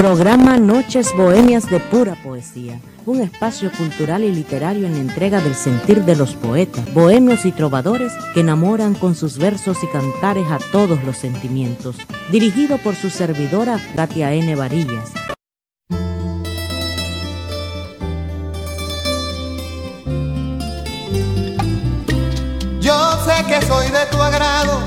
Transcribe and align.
Programa 0.00 0.56
Noches 0.56 1.14
Bohemias 1.14 1.68
de 1.68 1.78
Pura 1.78 2.14
Poesía, 2.14 2.80
un 3.04 3.20
espacio 3.20 3.70
cultural 3.70 4.24
y 4.24 4.32
literario 4.32 4.86
en 4.86 4.96
entrega 4.96 5.42
del 5.42 5.54
sentir 5.54 6.06
de 6.06 6.16
los 6.16 6.32
poetas, 6.32 6.90
bohemios 6.94 7.44
y 7.44 7.52
trovadores 7.52 8.10
que 8.32 8.40
enamoran 8.40 8.94
con 8.94 9.14
sus 9.14 9.36
versos 9.36 9.76
y 9.84 9.86
cantares 9.88 10.50
a 10.50 10.58
todos 10.72 11.04
los 11.04 11.18
sentimientos. 11.18 11.96
Dirigido 12.32 12.78
por 12.78 12.94
su 12.94 13.10
servidora 13.10 13.78
Katia 13.94 14.32
N. 14.32 14.56
Varillas. 14.56 15.10
Yo 22.80 23.18
sé 23.26 23.44
que 23.46 23.66
soy 23.66 23.90
de 23.90 24.06
tu 24.10 24.16
agrado, 24.16 24.80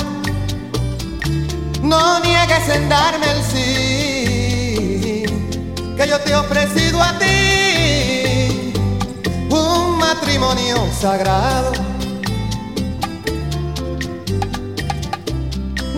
no 1.84 2.20
niegues 2.22 2.68
en 2.70 2.90
darme 2.90 3.28
el 3.30 3.44
sí, 3.44 4.03
que 6.04 6.10
yo 6.10 6.20
te 6.20 6.32
he 6.32 6.36
ofrecido 6.36 7.02
a 7.02 7.18
ti 7.18 8.74
un 9.50 9.98
matrimonio 9.98 10.76
sagrado. 11.00 11.72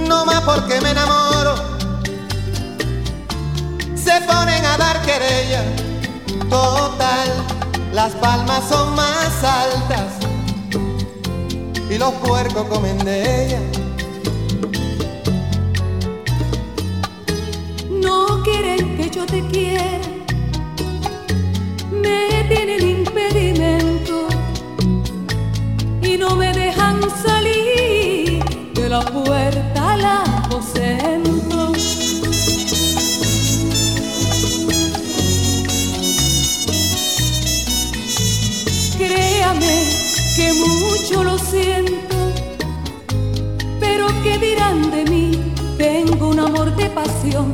No 0.07 0.25
más 0.25 0.41
porque 0.41 0.79
me 0.81 0.91
enamoro, 0.91 1.55
se 3.95 4.21
ponen 4.21 4.65
a 4.65 4.77
dar 4.77 5.01
querella, 5.01 5.63
total, 6.49 7.29
las 7.93 8.13
palmas 8.13 8.61
son 8.69 8.93
más 8.95 9.43
altas 9.43 10.13
y 11.89 11.97
los 11.97 12.11
puercos 12.15 12.67
comen 12.67 12.97
de 12.99 13.45
ella. 13.45 13.74
Yo 19.15 19.25
te 19.25 19.41
quiera, 19.47 20.01
me 21.89 22.43
tienen 22.49 22.99
impedimento 22.99 24.27
y 26.01 26.17
no 26.17 26.35
me 26.35 26.51
dejan 26.51 26.99
salir 27.23 28.43
de 28.73 28.89
la 28.89 28.99
puerta 29.05 29.93
al 29.93 30.05
aposento. 30.05 31.71
Créame 38.97 39.83
que 40.35 40.53
mucho 40.53 41.23
lo 41.23 41.37
siento, 41.37 42.17
pero 43.79 44.07
¿qué 44.23 44.37
dirán 44.39 44.91
de 44.91 45.05
mí? 45.05 45.53
Tengo 45.77 46.27
un 46.29 46.39
amor 46.39 46.75
de 46.75 46.89
pasión, 46.89 47.53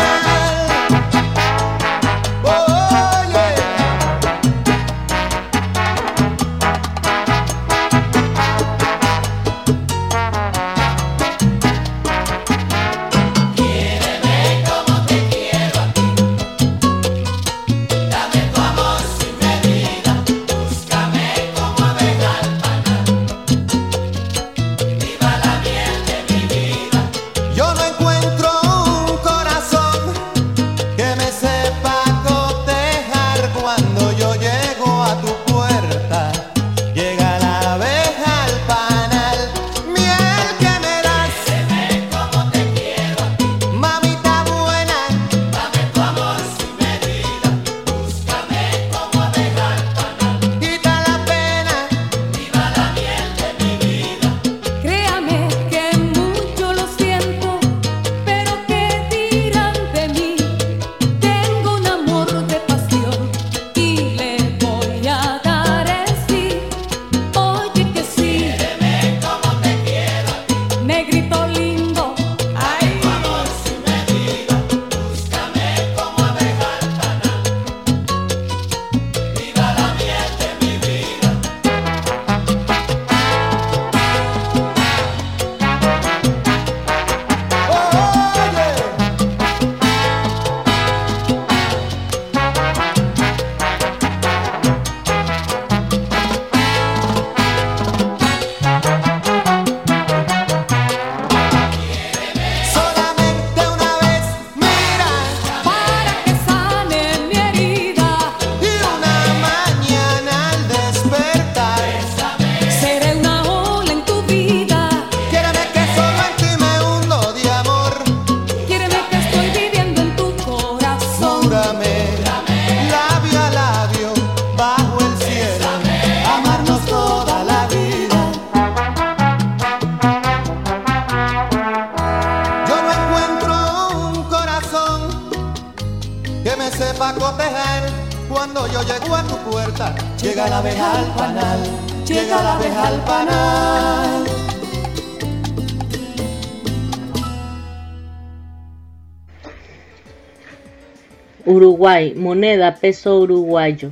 Moneda, 152.15 152.75
peso 152.75 153.19
uruguayo. 153.19 153.91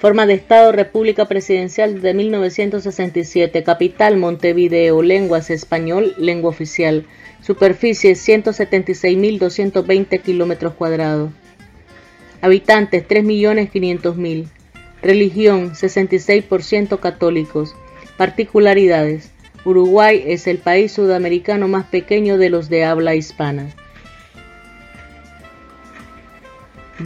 Forma 0.00 0.26
de 0.26 0.34
Estado, 0.34 0.72
República 0.72 1.26
Presidencial 1.26 2.00
de 2.00 2.14
1967. 2.14 3.62
Capital, 3.62 4.16
Montevideo. 4.16 5.02
Lenguas, 5.02 5.50
español, 5.50 6.14
lengua 6.16 6.48
oficial. 6.48 7.04
Superficie, 7.42 8.12
176.220 8.12 10.22
kilómetros 10.22 10.72
cuadrados. 10.74 11.30
Habitantes, 12.40 13.06
3.500.000. 13.06 14.48
Religión, 15.02 15.72
66% 15.72 16.98
católicos. 16.98 17.76
Particularidades. 18.16 19.30
Uruguay 19.64 20.24
es 20.26 20.46
el 20.46 20.58
país 20.58 20.92
sudamericano 20.92 21.68
más 21.68 21.84
pequeño 21.86 22.38
de 22.38 22.48
los 22.48 22.70
de 22.70 22.84
habla 22.84 23.14
hispana. 23.14 23.68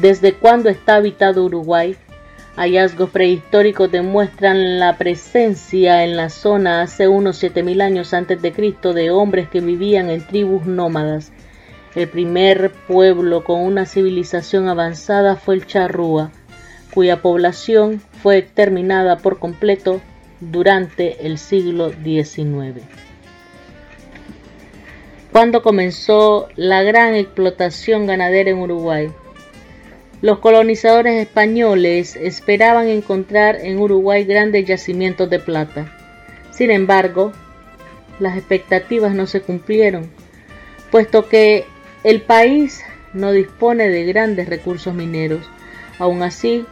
¿Desde 0.01 0.33
cuándo 0.33 0.71
está 0.71 0.97
habitado 0.97 1.45
Uruguay? 1.45 1.97
Hallazgos 2.57 3.11
prehistóricos 3.11 3.93
demuestran 3.93 4.81
la 4.81 4.99
presencia 4.99 6.03
en 6.03 6.17
la 6.17 6.31
zona 6.31 6.83
hace 6.83 7.07
unos 7.07 7.37
7000 7.37 7.81
años 7.81 8.13
antes 8.13 8.43
de 8.43 8.53
Cristo 8.53 8.93
de 8.93 9.13
hombres 9.13 9.49
que 9.49 9.61
vivían 9.61 10.11
en 10.11 10.27
tribus 10.27 10.67
nómadas. 10.67 11.33
El 11.95 12.09
primer 12.09 12.73
pueblo 12.89 13.45
con 13.45 13.61
una 13.61 13.87
civilización 13.87 14.69
avanzada 14.69 15.37
fue 15.37 15.55
el 15.55 15.67
Charrúa, 15.67 16.33
cuya 16.93 17.23
población 17.23 18.03
fue 18.21 18.39
exterminada 18.39 19.19
por 19.19 19.39
completo 19.39 20.01
durante 20.41 21.25
el 21.25 21.39
siglo 21.39 21.91
XIX. 21.91 22.83
¿Cuándo 25.31 25.63
comenzó 25.63 26.49
la 26.57 26.83
gran 26.83 27.15
explotación 27.15 28.07
ganadera 28.07 28.51
en 28.51 28.59
Uruguay? 28.59 29.13
Los 30.25 30.39
colonizadores 30.39 31.21
españoles 31.21 32.17
esperaban 32.17 32.89
encontrar 32.89 33.57
en 33.57 33.79
Uruguay 33.79 34.25
grandes 34.25 34.65
yacimientos 34.65 35.29
de 35.29 35.39
plata. 35.39 35.95
Sin 36.51 36.71
embargo, 36.71 37.33
las 38.19 38.39
expectativas 38.39 39.15
no 39.15 39.27
se 39.27 39.43
cumplieron, 39.43 40.11
puesto 40.91 41.29
que 41.29 41.67
el 42.05 42.23
país 42.23 42.83
no 43.13 43.33
dispone 43.33 43.91
de 43.91 44.07
grandes 44.07 44.49
recursos 44.49 44.95
mineros. 44.95 45.47
Aún 45.99 46.23
así, 46.23 46.65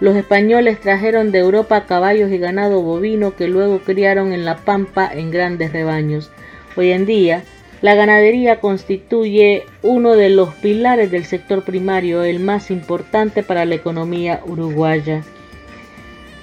los 0.00 0.14
españoles 0.14 0.78
trajeron 0.78 1.32
de 1.32 1.38
Europa 1.38 1.86
caballos 1.86 2.30
y 2.30 2.36
ganado 2.36 2.82
bovino 2.82 3.36
que 3.36 3.48
luego 3.48 3.78
criaron 3.78 4.34
en 4.34 4.44
la 4.44 4.58
pampa 4.58 5.10
en 5.10 5.30
grandes 5.30 5.72
rebaños. 5.72 6.30
Hoy 6.76 6.90
en 6.90 7.06
día, 7.06 7.42
la 7.80 7.94
ganadería 7.94 8.60
constituye 8.60 9.64
uno 9.82 10.16
de 10.16 10.30
los 10.30 10.54
pilares 10.54 11.10
del 11.10 11.24
sector 11.24 11.62
primario, 11.62 12.24
el 12.24 12.40
más 12.40 12.70
importante 12.70 13.42
para 13.42 13.64
la 13.64 13.76
economía 13.76 14.40
uruguaya. 14.46 15.22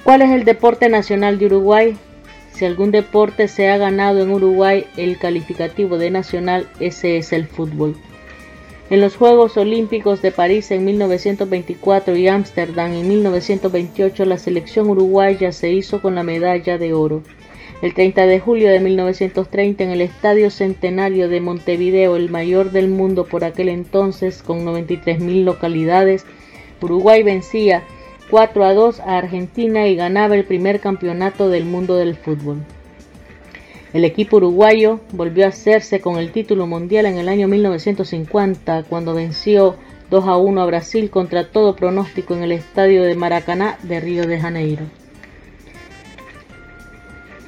¿Cuál 0.04 0.22
es 0.22 0.30
el 0.32 0.46
deporte 0.46 0.88
nacional 0.88 1.38
de 1.38 1.48
Uruguay? 1.48 1.98
Si 2.54 2.64
algún 2.64 2.92
deporte 2.92 3.50
se 3.50 3.70
ha 3.70 3.78
ganado 3.78 4.22
en 4.22 4.32
Uruguay 4.32 4.86
el 4.96 5.18
calificativo 5.18 5.98
de 5.98 6.10
nacional, 6.10 6.70
ese 6.80 7.18
es 7.18 7.34
el 7.34 7.48
fútbol. 7.48 7.98
En 8.90 9.02
los 9.02 9.18
Juegos 9.18 9.58
Olímpicos 9.58 10.22
de 10.22 10.32
París 10.32 10.70
en 10.70 10.86
1924 10.86 12.16
y 12.16 12.28
Ámsterdam 12.28 12.94
en 12.94 13.08
1928 13.08 14.26
la 14.26 14.38
selección 14.38 14.90
uruguaya 14.90 15.52
se 15.52 15.72
hizo 15.72 16.02
con 16.02 16.16
la 16.16 16.24
medalla 16.24 16.78
de 16.78 16.94
oro. 16.94 17.24
El 17.86 17.94
30 17.94 18.26
de 18.26 18.40
julio 18.40 18.70
de 18.72 18.80
1930 18.80 19.84
en 19.84 19.92
el 19.92 20.02
Estadio 20.02 20.50
Centenario 20.50 21.30
de 21.30 21.40
Montevideo, 21.40 22.16
el 22.16 22.32
mayor 22.32 22.72
del 22.72 22.88
mundo 22.88 23.26
por 23.26 23.44
aquel 23.44 23.70
entonces 23.70 24.42
con 24.42 24.66
93.000 24.66 25.44
localidades, 25.44 26.26
Uruguay 26.82 27.22
vencía 27.22 27.84
4 28.32 28.66
a 28.66 28.74
2 28.74 29.02
a 29.02 29.20
Argentina 29.20 29.88
y 29.88 29.96
ganaba 29.96 30.34
el 30.34 30.46
primer 30.46 30.80
campeonato 30.80 31.50
del 31.50 31.66
mundo 31.66 31.96
del 31.98 32.16
fútbol. 32.16 32.64
El 33.94 34.04
equipo 34.04 34.38
uruguayo 34.38 35.02
volvió 35.12 35.46
a 35.46 35.50
hacerse 35.50 36.02
con 36.02 36.18
el 36.18 36.32
título 36.32 36.66
mundial 36.66 37.06
en 37.06 37.20
el 37.20 37.30
año 37.30 37.48
1950 37.48 38.82
cuando 38.90 39.14
venció 39.14 39.76
2 40.10 40.28
a 40.28 40.38
1 40.38 40.60
a 40.60 40.66
Brasil 40.66 41.12
contra 41.12 41.52
todo 41.52 41.76
pronóstico 41.76 42.34
en 42.34 42.42
el 42.42 42.52
estadio 42.52 43.04
de 43.04 43.14
Maracaná 43.14 43.78
de 43.84 44.00
Río 44.00 44.26
de 44.26 44.40
Janeiro. 44.40 45.05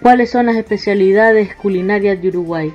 ¿Cuáles 0.01 0.29
son 0.29 0.45
las 0.45 0.55
especialidades 0.55 1.55
culinarias 1.55 2.21
de 2.21 2.29
Uruguay? 2.29 2.71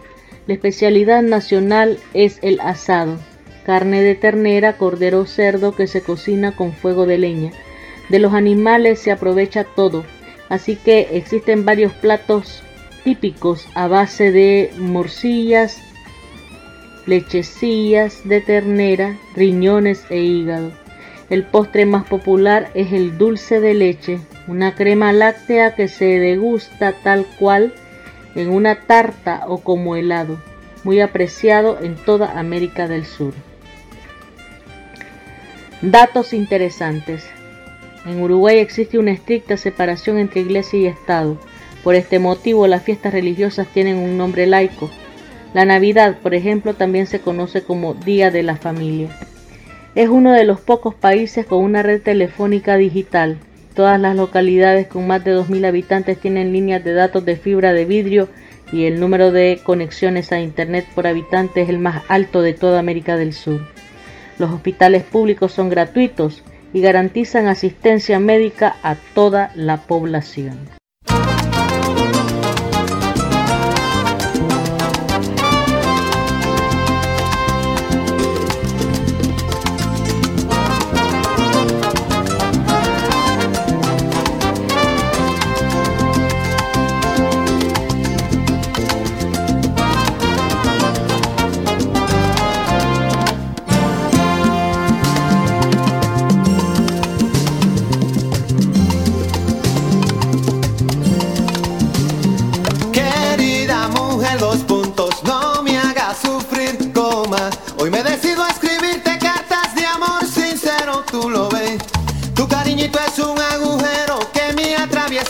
La 0.46 0.54
especialidad 0.54 1.22
nacional 1.22 1.98
es 2.14 2.38
el 2.42 2.58
asado, 2.60 3.18
carne 3.64 4.02
de 4.02 4.16
ternera, 4.16 4.76
cordero 4.76 5.20
o 5.20 5.26
cerdo 5.26 5.74
que 5.76 5.86
se 5.86 6.02
cocina 6.02 6.56
con 6.56 6.72
fuego 6.72 7.06
de 7.06 7.18
leña. 7.18 7.52
De 8.08 8.18
los 8.18 8.34
animales 8.34 8.98
se 8.98 9.12
aprovecha 9.12 9.62
todo, 9.62 10.04
así 10.48 10.74
que 10.74 11.10
existen 11.12 11.64
varios 11.64 11.92
platos 11.92 12.64
típicos 13.04 13.68
a 13.74 13.86
base 13.86 14.32
de 14.32 14.72
morcillas, 14.76 15.80
lechecillas 17.06 18.28
de 18.28 18.40
ternera, 18.40 19.16
riñones 19.36 20.04
e 20.10 20.18
hígado. 20.18 20.81
El 21.32 21.44
postre 21.44 21.86
más 21.86 22.04
popular 22.04 22.68
es 22.74 22.92
el 22.92 23.16
dulce 23.16 23.58
de 23.58 23.72
leche, 23.72 24.18
una 24.48 24.74
crema 24.74 25.14
láctea 25.14 25.74
que 25.74 25.88
se 25.88 26.04
degusta 26.18 26.92
tal 27.02 27.24
cual 27.38 27.72
en 28.34 28.50
una 28.50 28.80
tarta 28.80 29.44
o 29.48 29.62
como 29.62 29.96
helado, 29.96 30.42
muy 30.84 31.00
apreciado 31.00 31.78
en 31.80 31.94
toda 31.96 32.38
América 32.38 32.86
del 32.86 33.06
Sur. 33.06 33.32
Datos 35.80 36.34
interesantes. 36.34 37.24
En 38.04 38.20
Uruguay 38.20 38.58
existe 38.58 38.98
una 38.98 39.12
estricta 39.12 39.56
separación 39.56 40.18
entre 40.18 40.42
iglesia 40.42 40.80
y 40.80 40.86
Estado. 40.86 41.38
Por 41.82 41.94
este 41.94 42.18
motivo 42.18 42.66
las 42.66 42.82
fiestas 42.82 43.14
religiosas 43.14 43.68
tienen 43.68 43.96
un 43.96 44.18
nombre 44.18 44.46
laico. 44.46 44.90
La 45.54 45.64
Navidad, 45.64 46.18
por 46.22 46.34
ejemplo, 46.34 46.74
también 46.74 47.06
se 47.06 47.22
conoce 47.22 47.62
como 47.62 47.94
Día 47.94 48.30
de 48.30 48.42
la 48.42 48.56
Familia. 48.56 49.08
Es 49.94 50.08
uno 50.08 50.32
de 50.32 50.44
los 50.44 50.58
pocos 50.58 50.94
países 50.94 51.44
con 51.44 51.62
una 51.62 51.82
red 51.82 52.00
telefónica 52.00 52.78
digital. 52.78 53.36
Todas 53.74 54.00
las 54.00 54.16
localidades 54.16 54.86
con 54.86 55.06
más 55.06 55.22
de 55.22 55.36
2.000 55.36 55.66
habitantes 55.66 56.18
tienen 56.18 56.50
líneas 56.50 56.82
de 56.82 56.94
datos 56.94 57.26
de 57.26 57.36
fibra 57.36 57.74
de 57.74 57.84
vidrio 57.84 58.28
y 58.72 58.86
el 58.86 58.98
número 58.98 59.32
de 59.32 59.60
conexiones 59.62 60.32
a 60.32 60.40
Internet 60.40 60.86
por 60.94 61.06
habitante 61.06 61.60
es 61.60 61.68
el 61.68 61.78
más 61.78 62.04
alto 62.08 62.40
de 62.40 62.54
toda 62.54 62.78
América 62.78 63.18
del 63.18 63.34
Sur. 63.34 63.60
Los 64.38 64.50
hospitales 64.50 65.02
públicos 65.02 65.52
son 65.52 65.68
gratuitos 65.68 66.42
y 66.72 66.80
garantizan 66.80 67.46
asistencia 67.46 68.18
médica 68.18 68.76
a 68.82 68.96
toda 69.14 69.52
la 69.54 69.76
población. 69.76 70.81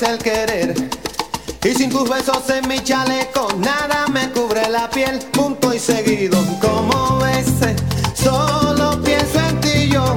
El 0.02 0.18
querer. 0.18 0.74
Y 1.64 1.74
sin 1.74 1.90
tus 1.90 2.08
besos 2.08 2.48
en 2.50 2.66
mi 2.68 2.80
chaleco, 2.80 3.48
nada 3.58 4.06
me 4.08 4.30
cubre 4.30 4.68
la 4.68 4.90
piel, 4.90 5.18
punto 5.32 5.72
y 5.72 5.78
seguido. 5.78 6.38
Como 6.60 7.18
ves, 7.18 7.46
solo 8.14 9.00
pienso 9.02 9.38
en 9.38 9.60
ti 9.60 9.88
yo. 9.88 10.16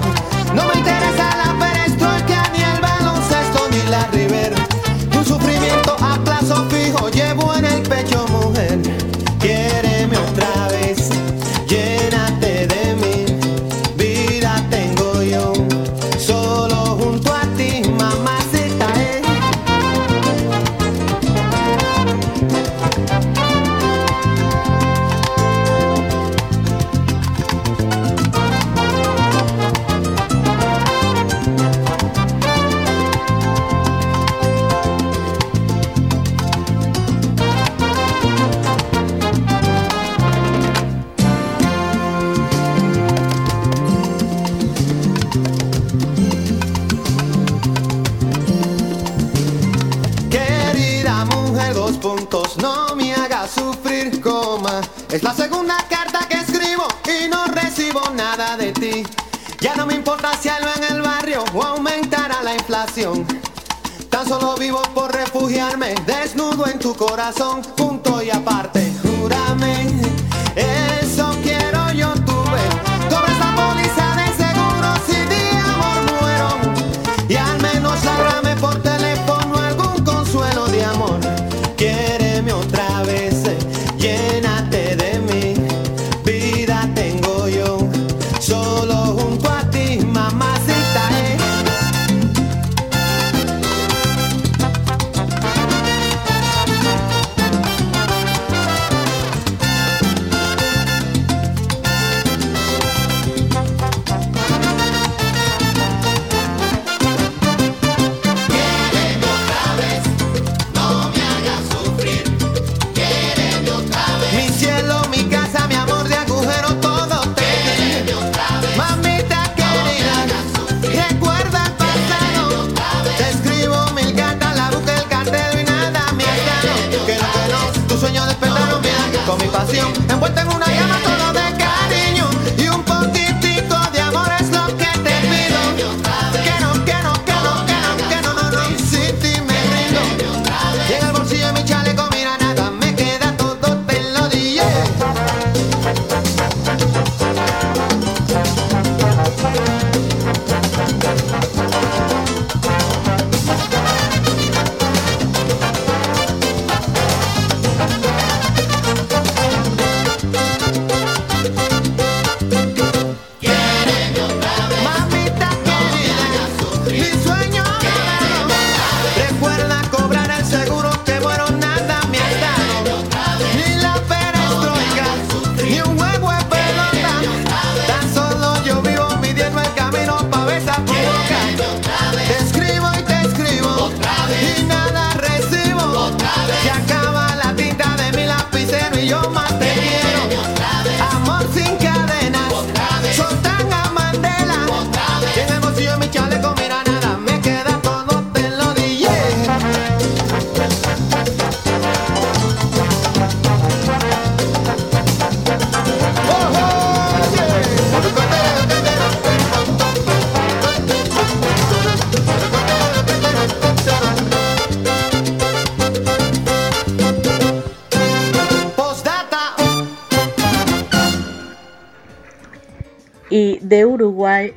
Tan 64.09 64.25
solo 64.25 64.55
vivo 64.55 64.81
por 64.93 65.13
refugiarme, 65.13 65.95
desnudo 66.07 66.65
en 66.65 66.79
tu 66.79 66.95
corazón, 66.95 67.61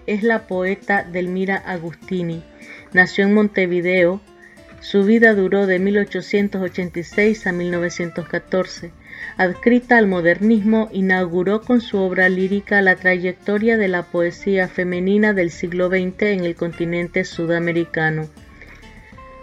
es 0.08 0.22
la 0.22 0.46
poeta 0.46 1.04
Delmira 1.04 1.56
Agustini. 1.56 2.42
Nació 2.92 3.24
en 3.24 3.34
Montevideo. 3.34 4.20
Su 4.80 5.04
vida 5.04 5.34
duró 5.34 5.66
de 5.66 5.78
1886 5.78 7.46
a 7.46 7.52
1914. 7.52 8.90
Adscrita 9.36 9.98
al 9.98 10.06
modernismo, 10.06 10.88
inauguró 10.92 11.60
con 11.60 11.80
su 11.80 11.98
obra 11.98 12.28
lírica 12.28 12.80
la 12.80 12.96
trayectoria 12.96 13.76
de 13.76 13.88
la 13.88 14.04
poesía 14.04 14.68
femenina 14.68 15.34
del 15.34 15.50
siglo 15.50 15.88
XX 15.88 16.22
en 16.22 16.44
el 16.44 16.54
continente 16.54 17.24
sudamericano. 17.24 18.28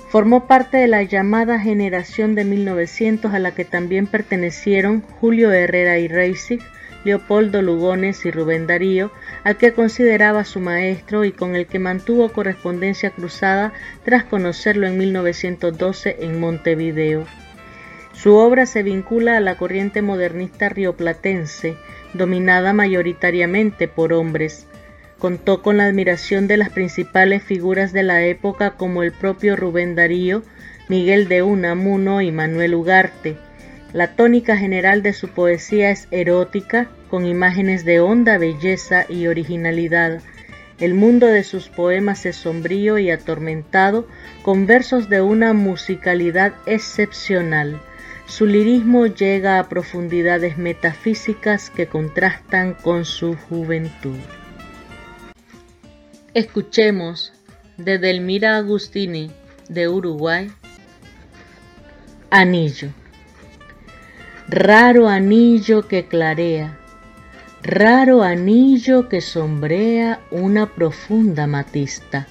Formó 0.09 0.47
parte 0.47 0.77
de 0.77 0.87
la 0.87 1.03
llamada 1.03 1.59
generación 1.59 2.35
de 2.35 2.45
1900 2.45 3.33
a 3.33 3.39
la 3.39 3.53
que 3.53 3.65
también 3.65 4.07
pertenecieron 4.07 5.01
Julio 5.01 5.51
Herrera 5.51 5.99
y 5.99 6.07
Reisig, 6.07 6.61
Leopoldo 7.03 7.61
Lugones 7.61 8.25
y 8.25 8.31
Rubén 8.31 8.65
Darío, 8.65 9.11
al 9.45 9.57
que 9.57 9.73
consideraba 9.73 10.43
su 10.43 10.59
maestro 10.59 11.23
y 11.23 11.31
con 11.31 11.55
el 11.55 11.67
que 11.67 11.77
mantuvo 11.77 12.29
correspondencia 12.29 13.11
cruzada 13.11 13.73
tras 14.03 14.23
conocerlo 14.23 14.87
en 14.87 14.97
1912 14.97 16.17
en 16.21 16.39
Montevideo. 16.39 17.25
Su 18.11 18.35
obra 18.37 18.65
se 18.65 18.81
vincula 18.81 19.37
a 19.37 19.41
la 19.41 19.55
corriente 19.55 20.01
modernista 20.01 20.67
rioplatense, 20.69 21.77
dominada 22.15 22.73
mayoritariamente 22.73 23.87
por 23.87 24.13
hombres. 24.13 24.65
Contó 25.19 25.61
con 25.61 25.77
la 25.77 25.85
admiración 25.85 26.47
de 26.47 26.57
las 26.57 26.71
principales 26.71 27.43
figuras 27.43 27.93
de 27.93 28.01
la 28.01 28.25
época 28.25 28.71
como 28.71 29.03
el 29.03 29.11
propio 29.11 29.55
Rubén 29.55 29.93
Darío, 29.93 30.41
Miguel 30.89 31.27
de 31.27 31.43
Unamuno 31.43 32.19
y 32.21 32.31
Manuel 32.31 32.73
Ugarte. 32.73 33.37
La 33.95 34.13
tónica 34.17 34.57
general 34.57 35.03
de 35.03 35.13
su 35.13 35.29
poesía 35.29 35.89
es 35.89 36.09
erótica, 36.11 36.89
con 37.09 37.25
imágenes 37.25 37.85
de 37.85 38.01
honda 38.01 38.37
belleza 38.37 39.05
y 39.07 39.27
originalidad. 39.27 40.21
El 40.81 40.95
mundo 40.95 41.27
de 41.27 41.45
sus 41.45 41.69
poemas 41.69 42.25
es 42.25 42.35
sombrío 42.35 42.97
y 42.97 43.09
atormentado, 43.09 44.05
con 44.41 44.67
versos 44.67 45.07
de 45.07 45.21
una 45.21 45.53
musicalidad 45.53 46.55
excepcional. 46.65 47.79
Su 48.25 48.45
lirismo 48.45 49.05
llega 49.05 49.59
a 49.59 49.69
profundidades 49.69 50.57
metafísicas 50.57 51.69
que 51.69 51.87
contrastan 51.87 52.73
con 52.73 53.05
su 53.05 53.37
juventud. 53.47 54.17
Escuchemos 56.33 57.31
de 57.77 57.97
Delmira 57.97 58.57
Agustini 58.57 59.31
de 59.69 59.87
Uruguay, 59.87 60.51
Anillo. 62.29 62.89
Raro 64.47 65.07
anillo 65.07 65.87
que 65.87 66.05
clarea, 66.05 66.77
raro 67.63 68.21
anillo 68.21 69.09
que 69.09 69.19
sombrea 69.19 70.19
una 70.29 70.75
profunda 70.75 71.47
matista, 71.47 72.27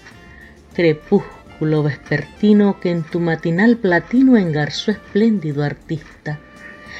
crepúsculo 0.75 1.83
vespertino 1.83 2.78
que 2.78 2.92
en 2.92 3.02
tu 3.02 3.18
matinal 3.18 3.78
platino 3.78 4.37
engarzó 4.37 4.92
espléndido 4.92 5.64
artista. 5.64 6.38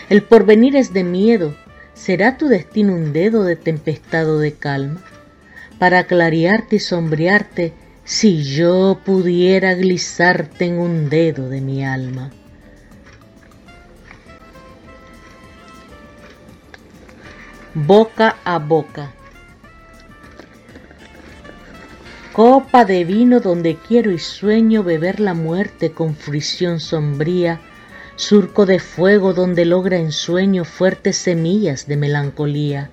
El 0.09 0.25
porvenir 0.25 0.75
es 0.75 0.93
de 0.93 1.05
miedo, 1.05 1.55
¿será 1.95 2.37
tu 2.37 2.49
destino 2.49 2.93
un 2.93 3.13
dedo 3.13 3.45
de 3.45 3.55
tempestad 3.55 4.29
o 4.29 4.41
de 4.41 4.55
calma? 4.55 5.01
Para 5.79 6.09
clarearte 6.09 6.77
y 6.77 6.81
sombrearte, 6.81 7.73
si 8.03 8.43
yo 8.43 8.99
pudiera 9.05 9.75
glisarte 9.75 10.65
en 10.65 10.81
un 10.81 11.09
dedo 11.09 11.49
de 11.49 11.61
mi 11.61 11.85
alma. 11.85 12.33
Boca 17.75 18.37
a 18.45 18.61
boca. 18.61 19.13
Copa 22.33 22.85
de 22.85 23.05
vino 23.05 23.41
donde 23.41 23.77
quiero 23.77 24.13
y 24.13 24.21
sueño 24.21 24.85
beber 24.85 25.19
la 25.19 25.35
muerte 25.35 25.91
con 25.91 26.15
fricción 26.15 26.79
sombría, 26.79 27.61
surco 28.15 28.65
de 28.65 28.79
fuego 28.79 29.33
donde 29.33 29.65
logra 29.65 29.97
en 29.97 30.13
sueño 30.13 30.65
fuertes 30.65 31.17
semillas 31.17 31.89
de 31.89 31.97
melancolía. 31.97 32.91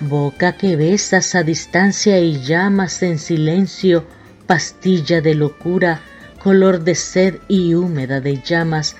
Boca 0.00 0.56
que 0.56 0.74
besas 0.74 1.36
a 1.36 1.44
distancia 1.44 2.18
y 2.18 2.40
llamas 2.40 3.00
en 3.04 3.16
silencio, 3.16 4.04
pastilla 4.48 5.20
de 5.20 5.36
locura, 5.36 6.00
color 6.42 6.80
de 6.80 6.96
sed 6.96 7.36
y 7.46 7.74
húmeda 7.74 8.20
de 8.20 8.42
llamas, 8.42 8.96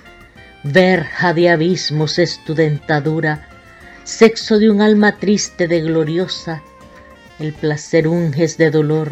verja 0.63 1.35
de 1.35 1.51
abismos 1.51 2.21
es 2.21 2.45
tu 2.45 2.55
dentadura, 2.55 3.56
sexo 4.07 4.61
de 4.61 4.71
un 4.71 4.83
alma 4.83 5.19
triste 5.19 5.67
de 5.67 5.81
gloriosa, 5.81 6.63
el 7.41 7.53
placer 7.53 8.07
unges 8.07 8.57
de 8.57 8.71
dolor, 8.71 9.11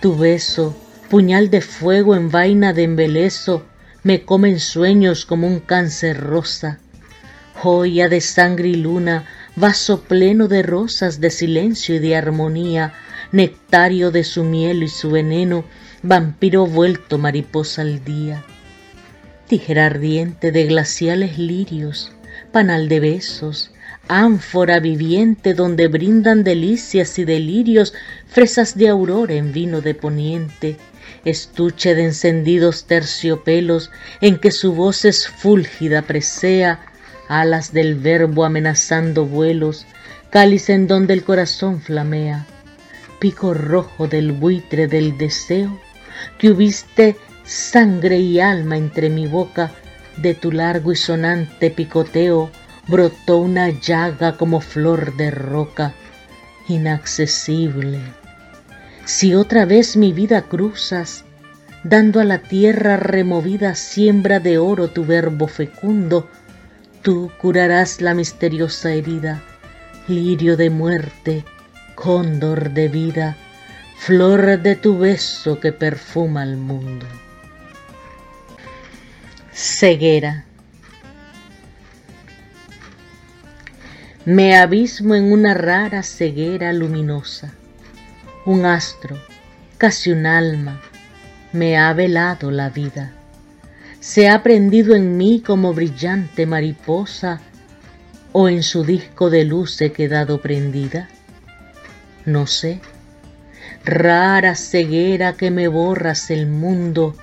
tu 0.00 0.16
beso, 0.16 0.76
puñal 1.10 1.50
de 1.50 1.60
fuego 1.60 2.14
en 2.14 2.30
vaina 2.30 2.72
de 2.72 2.84
embelezo, 2.84 3.64
me 4.04 4.22
comen 4.22 4.60
sueños 4.60 5.26
como 5.26 5.48
un 5.48 5.58
cáncer 5.58 6.20
rosa, 6.20 6.78
joya 7.56 8.08
de 8.08 8.20
sangre 8.20 8.68
y 8.68 8.76
luna, 8.76 9.26
vaso 9.56 10.02
pleno 10.02 10.46
de 10.46 10.62
rosas 10.62 11.20
de 11.20 11.30
silencio 11.30 11.96
y 11.96 11.98
de 11.98 12.14
armonía, 12.14 12.94
nectario 13.32 14.12
de 14.12 14.22
su 14.22 14.44
miel 14.44 14.84
y 14.84 14.88
su 14.88 15.10
veneno, 15.10 15.64
vampiro 16.04 16.66
vuelto 16.66 17.18
mariposa 17.18 17.82
al 17.82 18.04
día. 18.04 18.44
Tijera 19.48 19.86
ardiente 19.86 20.52
de 20.52 20.66
glaciales 20.66 21.36
lirios, 21.36 22.12
panal 22.52 22.88
de 22.88 23.00
besos, 23.00 23.73
ánfora 24.08 24.80
viviente 24.80 25.54
donde 25.54 25.88
brindan 25.88 26.44
delicias 26.44 27.18
y 27.18 27.24
delirios, 27.24 27.94
fresas 28.26 28.76
de 28.76 28.88
aurora 28.88 29.34
en 29.34 29.52
vino 29.52 29.80
de 29.80 29.94
poniente, 29.94 30.76
estuche 31.24 31.94
de 31.94 32.04
encendidos 32.04 32.84
terciopelos 32.84 33.90
en 34.20 34.38
que 34.38 34.50
su 34.50 34.74
voz 34.74 35.04
es 35.04 35.28
fúlgida 35.28 36.02
presea, 36.02 36.80
alas 37.28 37.72
del 37.72 37.94
verbo 37.94 38.44
amenazando 38.44 39.24
vuelos, 39.24 39.86
cáliz 40.30 40.68
en 40.68 40.86
donde 40.86 41.14
el 41.14 41.24
corazón 41.24 41.80
flamea, 41.80 42.46
pico 43.20 43.54
rojo 43.54 44.06
del 44.08 44.32
buitre 44.32 44.86
del 44.86 45.16
deseo, 45.16 45.80
que 46.38 46.50
hubiste 46.50 47.16
sangre 47.44 48.18
y 48.18 48.40
alma 48.40 48.76
entre 48.76 49.08
mi 49.08 49.26
boca, 49.26 49.72
de 50.16 50.34
tu 50.34 50.52
largo 50.52 50.92
y 50.92 50.96
sonante 50.96 51.70
picoteo 51.70 52.50
brotó 52.86 53.38
una 53.38 53.70
llaga 53.70 54.36
como 54.36 54.60
flor 54.60 55.16
de 55.16 55.30
roca, 55.30 55.94
inaccesible 56.68 58.00
si 59.04 59.34
otra 59.34 59.66
vez 59.66 59.96
mi 59.96 60.12
vida 60.12 60.42
cruzas, 60.42 61.24
dando 61.82 62.20
a 62.20 62.24
la 62.24 62.38
tierra 62.38 62.96
removida 62.96 63.74
siembra 63.74 64.40
de 64.40 64.56
oro 64.56 64.88
tu 64.88 65.04
verbo 65.04 65.46
fecundo, 65.46 66.28
tú 67.02 67.30
curarás 67.38 68.00
la 68.00 68.14
misteriosa 68.14 68.92
herida, 68.92 69.42
lirio 70.08 70.56
de 70.56 70.70
muerte, 70.70 71.44
cóndor 71.94 72.70
de 72.70 72.88
vida, 72.88 73.36
flor 73.98 74.58
de 74.60 74.74
tu 74.74 74.98
beso 74.98 75.60
que 75.60 75.72
perfuma 75.72 76.42
el 76.42 76.56
mundo. 76.56 77.06
Ceguera. 79.52 80.46
Me 84.26 84.56
abismo 84.56 85.14
en 85.14 85.30
una 85.32 85.54
rara 85.54 86.02
ceguera 86.02 86.72
luminosa 86.72 87.52
un 88.46 88.66
astro, 88.66 89.18
casi 89.78 90.10
un 90.12 90.26
alma, 90.26 90.80
me 91.52 91.78
ha 91.78 91.92
velado 91.94 92.50
la 92.50 92.68
vida. 92.68 93.12
Se 94.00 94.28
ha 94.28 94.42
prendido 94.42 94.94
en 94.94 95.16
mí 95.16 95.42
como 95.44 95.72
brillante 95.72 96.44
mariposa 96.44 97.40
o 98.32 98.50
en 98.50 98.62
su 98.62 98.84
disco 98.84 99.30
de 99.30 99.44
luz 99.44 99.80
he 99.80 99.92
quedado 99.92 100.42
prendida. 100.42 101.08
No 102.26 102.46
sé, 102.46 102.80
rara 103.84 104.54
ceguera 104.56 105.34
que 105.34 105.50
me 105.50 105.68
borras 105.68 106.30
el 106.30 106.46
mundo, 106.46 107.16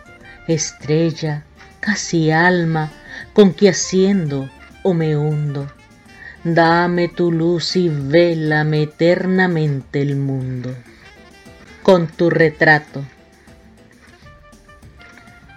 estrella, 0.48 1.44
casi 1.82 2.32
alma, 2.32 2.92
con 3.34 3.54
que 3.54 3.70
haciendo 3.70 4.50
o 4.82 4.96
me 4.96 5.16
hundo. 5.16 5.68
Dame 6.44 7.08
tu 7.08 7.32
luz 7.32 7.76
y 7.76 7.88
vélame 7.90 8.84
eternamente 8.84 10.02
el 10.02 10.16
mundo 10.16 10.76
con 11.84 12.08
tu 12.08 12.30
retrato. 12.32 13.06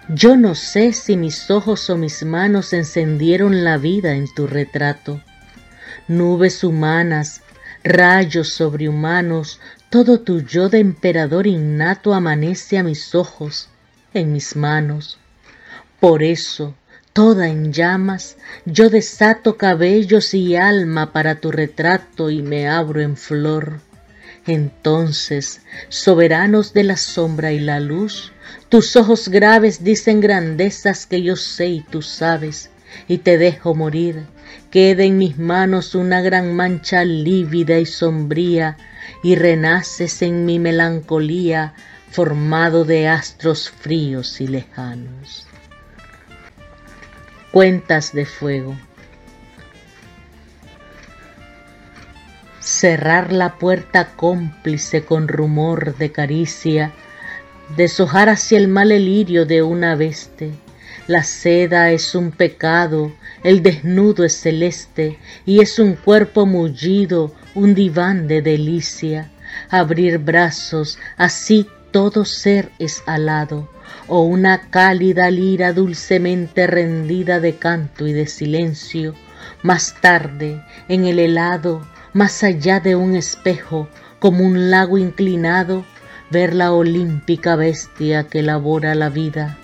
Yo 0.09 0.37
no 0.37 0.53
sé 0.53 0.93
si 0.93 1.17
mis 1.17 1.49
ojos 1.49 1.89
o 1.89 1.97
mis 1.97 2.23
manos 2.23 2.71
encendieron 2.73 3.63
la 3.63 3.77
vida 3.77 4.13
en 4.13 4.27
tu 4.31 4.45
retrato. 4.45 5.19
Nubes 6.07 6.63
humanas, 6.63 7.41
rayos 7.83 8.49
sobrehumanos, 8.49 9.59
todo 9.89 10.19
tu 10.19 10.41
yo 10.41 10.69
de 10.69 10.79
emperador 10.79 11.47
innato 11.47 12.13
amanece 12.13 12.77
a 12.77 12.83
mis 12.83 13.15
ojos, 13.15 13.69
en 14.13 14.31
mis 14.33 14.55
manos. 14.55 15.17
Por 15.99 16.21
eso, 16.21 16.75
toda 17.15 17.47
en 17.47 17.71
llamas, 17.71 18.35
yo 18.65 18.89
desato 18.89 19.55
cabellos 19.55 20.33
y 20.33 20.57
alma 20.57 21.13
para 21.13 21.35
tu 21.35 21.49
retrato 21.49 22.29
y 22.29 22.41
me 22.41 22.67
abro 22.67 22.99
en 22.99 23.15
flor. 23.15 23.79
Entonces, 24.45 25.61
soberanos 25.87 26.73
de 26.73 26.83
la 26.83 26.97
sombra 26.97 27.53
y 27.53 27.59
la 27.59 27.79
luz, 27.79 28.33
tus 28.67 28.97
ojos 28.97 29.29
graves 29.29 29.81
dicen 29.81 30.19
grandezas 30.19 31.05
que 31.05 31.21
yo 31.21 31.37
sé 31.37 31.67
y 31.67 31.81
tú 31.83 32.01
sabes, 32.01 32.69
y 33.07 33.19
te 33.19 33.37
dejo 33.37 33.73
morir. 33.73 34.25
Queda 34.69 35.05
en 35.05 35.17
mis 35.17 35.37
manos 35.37 35.95
una 35.95 36.19
gran 36.19 36.53
mancha 36.53 37.05
lívida 37.05 37.79
y 37.79 37.85
sombría, 37.85 38.75
y 39.23 39.35
renaces 39.35 40.21
en 40.21 40.43
mi 40.43 40.59
melancolía, 40.59 41.75
formado 42.11 42.83
de 42.83 43.07
astros 43.07 43.69
fríos 43.69 44.41
y 44.41 44.47
lejanos. 44.47 45.44
Cuentas 47.55 48.11
de 48.11 48.25
fuego. 48.25 48.75
cerrar 52.59 53.31
la 53.31 53.57
puerta 53.57 54.09
cómplice 54.17 55.05
con 55.05 55.29
rumor 55.29 55.95
de 55.95 56.11
caricia, 56.11 56.91
deshojar 57.77 58.27
hacia 58.27 58.57
el 58.57 58.67
mal 58.67 58.91
elirio 58.91 59.45
de 59.45 59.63
una 59.63 59.95
veste. 59.95 60.51
La 61.07 61.23
seda 61.23 61.91
es 61.91 62.13
un 62.13 62.31
pecado, 62.31 63.13
el 63.41 63.63
desnudo 63.63 64.25
es 64.25 64.33
celeste, 64.33 65.17
y 65.45 65.61
es 65.61 65.79
un 65.79 65.95
cuerpo 65.95 66.45
mullido, 66.45 67.33
un 67.53 67.73
diván 67.73 68.27
de 68.27 68.41
delicia. 68.41 69.31
Abrir 69.69 70.17
brazos, 70.17 70.99
así 71.15 71.69
todo 71.91 72.25
ser 72.25 72.69
es 72.79 73.01
alado, 73.05 73.69
o 74.07 74.21
una 74.21 74.69
cálida 74.69 75.31
lira 75.31 75.73
dulcemente 75.73 76.67
rendida 76.67 77.39
de 77.39 77.55
canto 77.55 78.07
y 78.07 78.13
de 78.13 78.27
silencio. 78.27 79.15
Más 79.61 79.95
tarde, 80.01 80.63
en 80.87 81.05
el 81.05 81.19
helado, 81.19 81.85
más 82.13 82.43
allá 82.43 82.79
de 82.79 82.95
un 82.95 83.15
espejo, 83.15 83.89
como 84.19 84.45
un 84.45 84.71
lago 84.71 84.97
inclinado, 84.97 85.85
ver 86.31 86.53
la 86.53 86.71
olímpica 86.71 87.55
bestia 87.55 88.23
que 88.25 88.39
elabora 88.39 88.95
la 88.95 89.09
vida. 89.09 89.57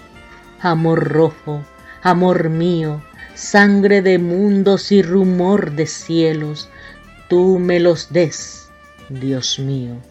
Amor 0.60 1.10
rojo, 1.10 1.64
amor 2.02 2.50
mío, 2.50 3.02
sangre 3.34 4.02
de 4.02 4.20
mundos 4.20 4.92
y 4.92 5.02
rumor 5.02 5.72
de 5.72 5.88
cielos, 5.88 6.70
tú 7.30 7.58
me 7.60 7.80
los 7.80 8.12
des, 8.12 8.70
Dios 9.10 9.58
mío. 9.58 10.11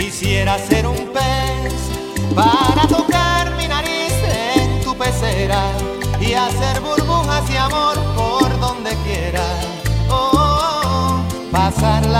Quisiera 0.00 0.58
ser 0.58 0.86
un 0.86 1.12
pez 1.12 1.74
para 2.34 2.88
tocar 2.88 3.54
mi 3.58 3.68
nariz 3.68 4.14
en 4.56 4.80
tu 4.82 4.96
pecera 4.96 5.62
y 6.18 6.32
hacer 6.32 6.80
burbujas 6.80 7.44
y 7.50 7.56
amor 7.58 7.98
por 8.16 8.60
donde 8.60 8.92
quiera. 9.04 9.44
Oh, 10.08 11.20
pasar 11.52 12.06
la 12.06 12.19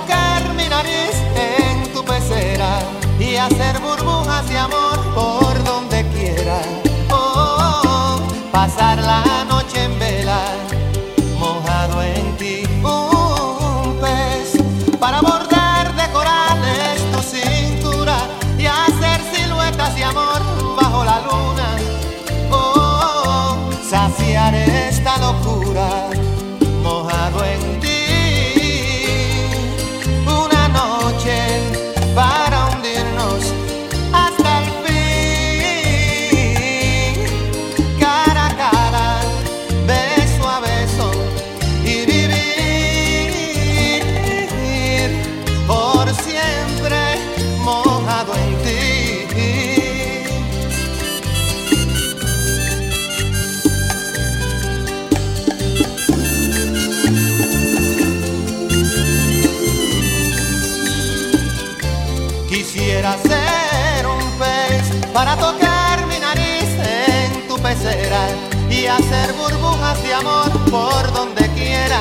en 0.85 1.93
tu 1.93 2.03
pecera 2.03 2.79
y 3.19 3.35
hacer 3.35 3.79
burbujas 3.79 4.47
de 4.49 4.57
amor 4.57 4.99
por 5.13 5.63
donde 5.63 6.05
quiera. 6.09 6.61
Oh, 7.11 8.19
pasar 8.51 8.97
la 8.99 9.45
noche 9.45 9.83
en 9.83 10.00
por 70.23 71.13
donde 71.13 71.47
quiera. 71.53 71.99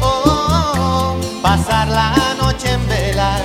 Oh, 0.00 1.16
pasar 1.42 1.88
la 1.88 2.34
noche 2.40 2.70
en 2.72 2.88
vela, 2.88 3.36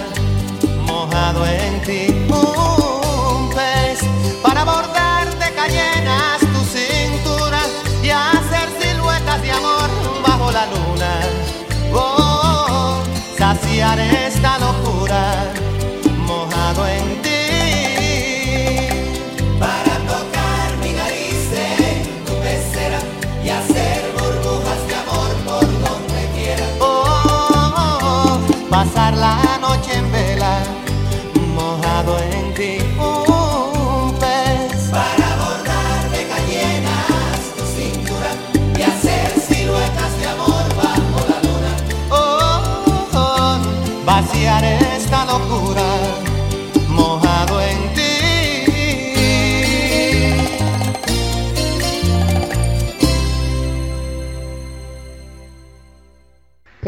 mojado 0.85 1.45
en 1.45 1.81
ti. 1.81 2.07
Un 2.29 3.49
pez 3.49 3.99
para 4.43 4.63
bordar 4.63 5.27
de 5.39 5.51
cayenas 5.53 6.39
tu 6.39 6.61
cintura 6.77 7.61
y 8.03 8.09
hacer 8.09 8.67
siluetas 8.79 9.41
de 9.41 9.51
amor 9.51 9.89
bajo 10.25 10.51
la 10.51 10.65
luna. 10.65 11.11
Oh, 11.93 12.97
saciar 13.37 13.99
esta 13.99 14.59
locura 14.59 14.68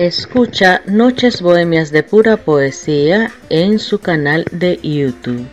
Escucha 0.01 0.81
Noches 0.87 1.43
Bohemias 1.43 1.91
de 1.91 2.01
Pura 2.01 2.37
Poesía 2.37 3.29
en 3.51 3.77
su 3.77 3.99
canal 3.99 4.45
de 4.51 4.79
YouTube. 4.81 5.45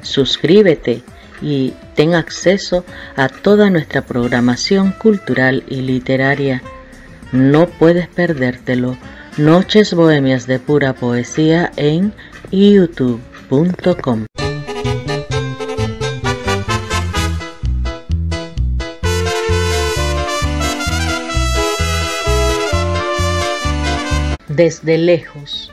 Suscríbete 0.00 1.02
y 1.42 1.74
ten 1.96 2.14
acceso 2.14 2.84
a 3.16 3.28
toda 3.28 3.68
nuestra 3.68 4.02
programación 4.02 4.92
cultural 4.92 5.64
y 5.68 5.80
literaria. 5.80 6.62
No 7.32 7.66
puedes 7.66 8.06
perdértelo. 8.06 8.96
Noches 9.38 9.92
Bohemias 9.92 10.46
de 10.46 10.60
Pura 10.60 10.92
Poesía 10.92 11.72
en 11.76 12.12
youtube.com. 12.52 14.26
Desde 24.56 24.96
lejos. 24.96 25.70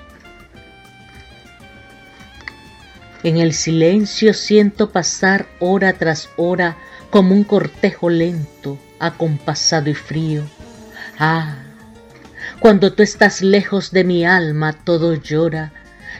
En 3.24 3.38
el 3.38 3.54
silencio 3.54 4.34
siento 4.34 4.92
pasar 4.92 5.48
hora 5.62 5.94
tras 5.94 6.28
hora 6.36 6.76
como 7.10 7.34
un 7.34 7.46
cortejo 7.46 8.10
lento, 8.10 8.78
acompasado 9.00 9.90
y 9.90 9.94
frío. 9.94 10.44
Ah, 11.18 11.60
cuando 12.60 12.92
tú 12.92 13.04
estás 13.04 13.42
lejos 13.42 13.92
de 13.92 14.04
mi 14.04 14.26
alma 14.26 14.74
todo 14.74 15.14
llora 15.14 15.72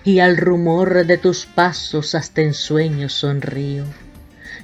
y 0.06 0.20
al 0.20 0.38
rumor 0.38 1.06
de 1.06 1.18
tus 1.18 1.46
pasos 1.46 2.16
hasta 2.16 2.44
en 2.44 2.54
sueños 2.54 3.12
sonrío. 3.12 3.84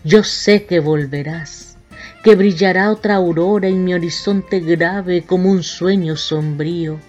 Yo 0.05 0.23
sé 0.23 0.65
que 0.65 0.79
volverás, 0.79 1.75
que 2.23 2.35
brillará 2.35 2.91
otra 2.93 3.15
aurora 3.15 3.67
en 3.67 3.83
mi 3.83 3.93
horizonte 3.93 4.61
grave 4.61 5.23
como 5.23 5.51
un 5.51 5.63
sueño 5.63 6.15
sombrío. 6.15 7.01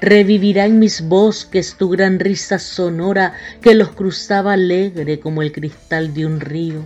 Revivirá 0.00 0.66
en 0.66 0.78
mis 0.78 1.02
bosques 1.02 1.74
tu 1.76 1.88
gran 1.90 2.18
risa 2.18 2.58
sonora 2.58 3.34
que 3.60 3.74
los 3.74 3.90
cruzaba 3.90 4.54
alegre 4.54 5.20
como 5.20 5.42
el 5.42 5.52
cristal 5.52 6.14
de 6.14 6.26
un 6.26 6.40
río. 6.40 6.82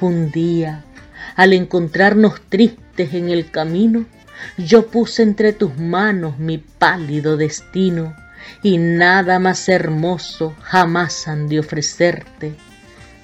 Un 0.00 0.30
día, 0.30 0.84
al 1.36 1.52
encontrarnos 1.52 2.40
tristes 2.48 3.14
en 3.14 3.30
el 3.30 3.50
camino, 3.50 4.06
yo 4.58 4.88
puse 4.88 5.22
entre 5.22 5.52
tus 5.52 5.76
manos 5.78 6.38
mi 6.38 6.58
pálido 6.58 7.36
destino 7.36 8.14
y 8.62 8.78
nada 8.78 9.38
más 9.38 9.68
hermoso 9.68 10.54
jamás 10.60 11.26
han 11.28 11.48
de 11.48 11.60
ofrecerte. 11.60 12.54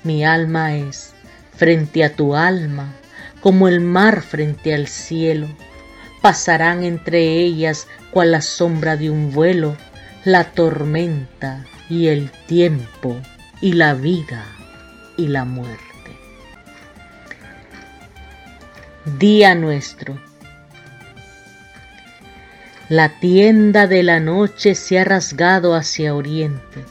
Mi 0.04 0.24
alma 0.24 0.74
es 0.76 1.12
frente 1.56 2.04
a 2.04 2.14
tu 2.14 2.34
alma 2.34 2.92
como 3.40 3.68
el 3.68 3.80
mar 3.80 4.22
frente 4.22 4.72
al 4.74 4.86
cielo. 4.86 5.48
Pasarán 6.22 6.84
entre 6.84 7.20
ellas 7.20 7.88
cual 8.10 8.30
la 8.30 8.40
sombra 8.40 8.96
de 8.96 9.10
un 9.10 9.32
vuelo 9.32 9.76
la 10.24 10.44
tormenta 10.44 11.66
y 11.88 12.06
el 12.06 12.30
tiempo 12.46 13.20
y 13.60 13.72
la 13.72 13.94
vida 13.94 14.44
y 15.16 15.26
la 15.26 15.44
muerte. 15.44 15.82
Día 19.18 19.56
nuestro. 19.56 20.16
La 22.88 23.18
tienda 23.18 23.88
de 23.88 24.04
la 24.04 24.20
noche 24.20 24.76
se 24.76 25.00
ha 25.00 25.04
rasgado 25.04 25.74
hacia 25.74 26.14
oriente. 26.14 26.84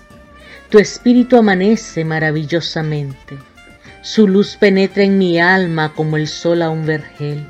Tu 0.70 0.80
espíritu 0.80 1.38
amanece 1.38 2.04
maravillosamente. 2.04 3.38
Su 4.02 4.28
luz 4.28 4.58
penetra 4.58 5.04
en 5.04 5.18
mi 5.18 5.40
alma 5.40 5.94
como 5.94 6.18
el 6.18 6.28
sol 6.28 6.64
a 6.64 6.70
un 6.70 6.86
vergel. 6.86 7.46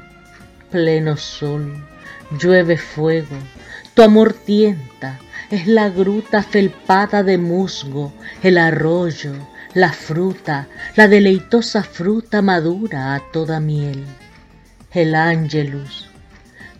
Pleno 0.71 1.17
sol, 1.17 1.85
llueve 2.39 2.77
fuego, 2.77 3.35
tu 3.93 4.03
amor 4.03 4.31
tienta, 4.31 5.19
es 5.49 5.67
la 5.67 5.89
gruta 5.89 6.43
felpada 6.43 7.23
de 7.23 7.37
musgo, 7.37 8.13
el 8.41 8.57
arroyo, 8.57 9.33
la 9.73 9.91
fruta, 9.91 10.69
la 10.95 11.09
deleitosa 11.09 11.83
fruta 11.83 12.41
madura 12.41 13.15
a 13.15 13.19
toda 13.31 13.59
miel. 13.59 14.05
El 14.93 15.13
ángelus, 15.13 16.09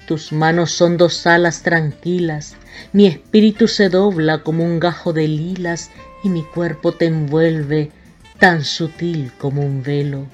tus 0.08 0.32
manos 0.32 0.72
son 0.72 0.96
dos 0.96 1.28
alas 1.28 1.62
tranquilas, 1.62 2.56
mi 2.94 3.08
espíritu 3.08 3.68
se 3.68 3.90
dobla 3.90 4.42
como 4.42 4.64
un 4.64 4.80
gajo 4.80 5.12
de 5.12 5.28
lilas 5.28 5.92
y 6.24 6.30
mi 6.30 6.44
cuerpo 6.44 6.94
te 6.94 7.08
envuelve 7.08 7.92
tan 8.40 8.64
sutil 8.64 9.34
como 9.38 9.62
un 9.64 9.84
velo. 9.84 10.28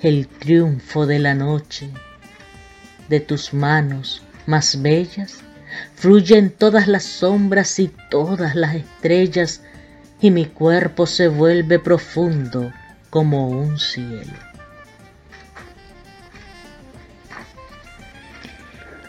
El 0.00 0.28
triunfo 0.28 1.06
de 1.06 1.18
la 1.18 1.34
noche, 1.34 1.90
de 3.10 3.20
tus 3.20 3.52
manos 3.52 4.22
más 4.46 4.80
bellas, 4.80 5.40
fluye 5.96 6.38
en 6.38 6.50
todas 6.50 6.86
las 6.86 7.02
sombras 7.02 7.78
y 7.80 7.88
todas 8.08 8.54
las 8.54 8.76
estrellas, 8.76 9.62
y 10.20 10.30
mi 10.30 10.46
cuerpo 10.46 11.06
se 11.06 11.28
vuelve 11.28 11.78
profundo 11.78 12.72
como 13.10 13.48
un 13.48 13.78
cielo. 13.78 14.32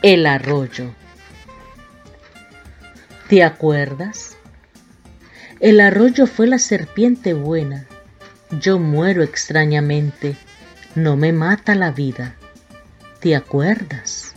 El 0.02 0.26
arroyo. 0.26 0.96
¿Te 3.30 3.44
acuerdas? 3.44 4.36
El 5.60 5.80
arroyo 5.80 6.26
fue 6.26 6.48
la 6.48 6.58
serpiente 6.58 7.34
buena. 7.36 7.86
Yo 8.50 8.80
muero 8.80 9.22
extrañamente. 9.22 10.36
No 10.96 11.18
me 11.18 11.32
mata 11.34 11.76
la 11.76 11.92
vida. 11.92 12.36
¿Te 13.22 13.36
acuerdas? 13.36 14.34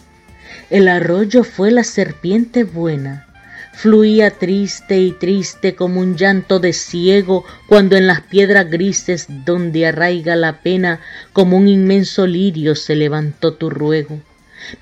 El 0.68 0.88
arroyo 0.88 1.42
fue 1.42 1.70
la 1.70 1.84
serpiente 1.84 2.64
buena. 2.64 3.26
Fluía 3.72 4.30
triste 4.30 4.98
y 4.98 5.12
triste 5.12 5.74
como 5.74 6.00
un 6.00 6.16
llanto 6.16 6.60
de 6.60 6.74
ciego 6.74 7.46
cuando 7.66 7.96
en 7.96 8.06
las 8.06 8.20
piedras 8.20 8.68
grises 8.68 9.26
donde 9.46 9.86
arraiga 9.86 10.36
la 10.36 10.60
pena 10.60 11.00
como 11.32 11.56
un 11.56 11.66
inmenso 11.66 12.26
lirio 12.26 12.74
se 12.74 12.94
levantó 12.94 13.54
tu 13.54 13.70
ruego. 13.70 14.20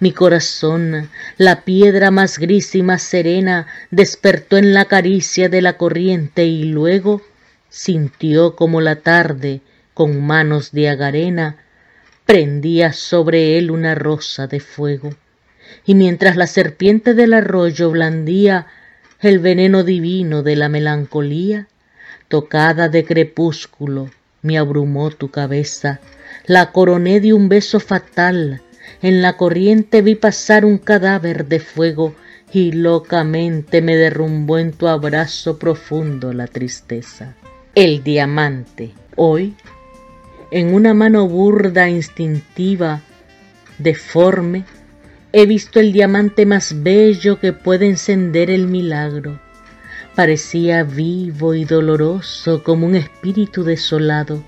Mi 0.01 0.11
corazón, 0.11 1.09
la 1.39 1.61
piedra 1.61 2.11
más 2.11 2.41
gris 2.41 2.75
y 2.75 2.83
más 2.83 3.03
serena, 3.03 3.69
despertó 3.93 4.57
en 4.57 4.75
la 4.75 4.87
caricia 4.87 5.49
de 5.49 5.63
la 5.63 5.77
corriente 5.77 6.45
y 6.45 6.65
luego 6.65 7.23
sintió 7.69 8.57
como 8.57 8.81
la 8.81 8.97
tarde, 8.97 9.61
con 9.95 10.21
manos 10.27 10.73
de 10.73 10.89
agarena, 10.89 11.59
prendía 12.27 12.93
sobre 12.93 13.59
él 13.59 13.71
una 13.71 13.95
rosa 13.95 14.47
de 14.47 14.61
fuego. 14.61 15.11
Y 15.85 15.95
mientras 15.95 16.37
la 16.37 16.47
serpiente 16.47 17.15
del 17.15 17.33
arroyo 17.33 17.91
blandía 17.91 18.67
el 19.21 19.39
veneno 19.39 19.85
divino 19.85 20.43
de 20.43 20.57
la 20.57 20.69
melancolía, 20.69 21.69
tocada 22.29 22.89
de 22.89 23.05
crepúsculo, 23.05 24.11
me 24.43 24.59
abrumó 24.59 25.11
tu 25.11 25.31
cabeza, 25.31 26.01
la 26.47 26.73
coroné 26.73 27.21
de 27.21 27.33
un 27.33 27.49
beso 27.49 27.79
fatal, 27.79 28.63
en 29.01 29.23
la 29.23 29.37
corriente 29.37 30.03
vi 30.03 30.17
pasar 30.17 30.65
un 30.65 30.79
cadáver 30.79 31.47
de 31.47 31.61
fuego 31.61 32.15
y 32.53 32.73
locamente 32.73 33.81
me 33.81 33.97
derrumbó 33.97 34.59
en 34.59 34.73
tu 34.73 34.89
abrazo 34.89 35.59
profundo 35.59 36.33
la 36.33 36.47
tristeza. 36.47 37.35
El 37.75 38.03
diamante, 38.03 38.93
hoy, 39.17 39.55
en 40.53 40.75
una 40.75 40.93
mano 40.93 41.27
burda, 41.27 41.89
instintiva, 41.89 43.01
deforme, 43.79 44.67
he 45.33 45.47
visto 45.47 45.81
el 45.81 45.95
diamante 45.95 46.45
más 46.45 46.83
bello 46.83 47.41
que 47.41 47.55
puede 47.55 47.87
encender 47.87 48.51
el 48.51 48.67
milagro. 48.67 49.41
Parecía 50.15 50.83
vivo 50.83 51.55
y 51.55 51.65
doloroso 51.65 52.63
como 52.63 52.87
un 52.87 52.97
espíritu 52.97 53.65
desolado. 53.65 54.45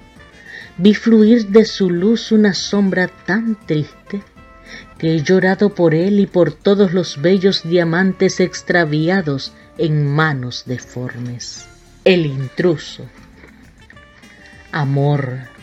Vi 0.76 0.92
fluir 0.92 1.46
de 1.46 1.64
su 1.64 1.88
luz 1.88 2.32
una 2.32 2.52
sombra 2.52 3.08
tan 3.08 3.56
triste 3.66 4.22
que 4.98 5.14
he 5.14 5.22
llorado 5.22 5.74
por 5.74 5.94
él 5.94 6.20
y 6.20 6.26
por 6.26 6.52
todos 6.52 6.92
los 6.92 7.22
bellos 7.22 7.62
diamantes 7.64 8.40
extraviados 8.40 9.54
en 9.78 10.06
manos 10.06 10.64
deformes. 10.66 11.66
El 12.04 12.26
intruso. 12.26 13.06
Amor, 14.70 15.53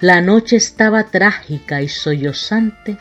la 0.00 0.20
noche 0.20 0.56
estaba 0.56 1.04
trágica 1.04 1.82
y 1.82 1.88
sollozante 1.88 2.98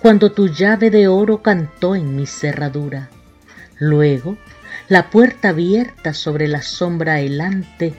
cuando 0.00 0.32
tu 0.32 0.48
llave 0.48 0.90
de 0.90 1.08
oro 1.08 1.42
cantó 1.42 1.94
en 1.94 2.16
mi 2.16 2.26
cerradura. 2.26 3.08
Luego, 3.78 4.36
la 4.88 5.10
puerta 5.10 5.50
abierta 5.50 6.14
sobre 6.14 6.48
la 6.48 6.62
sombra 6.62 7.20
helante, 7.20 7.94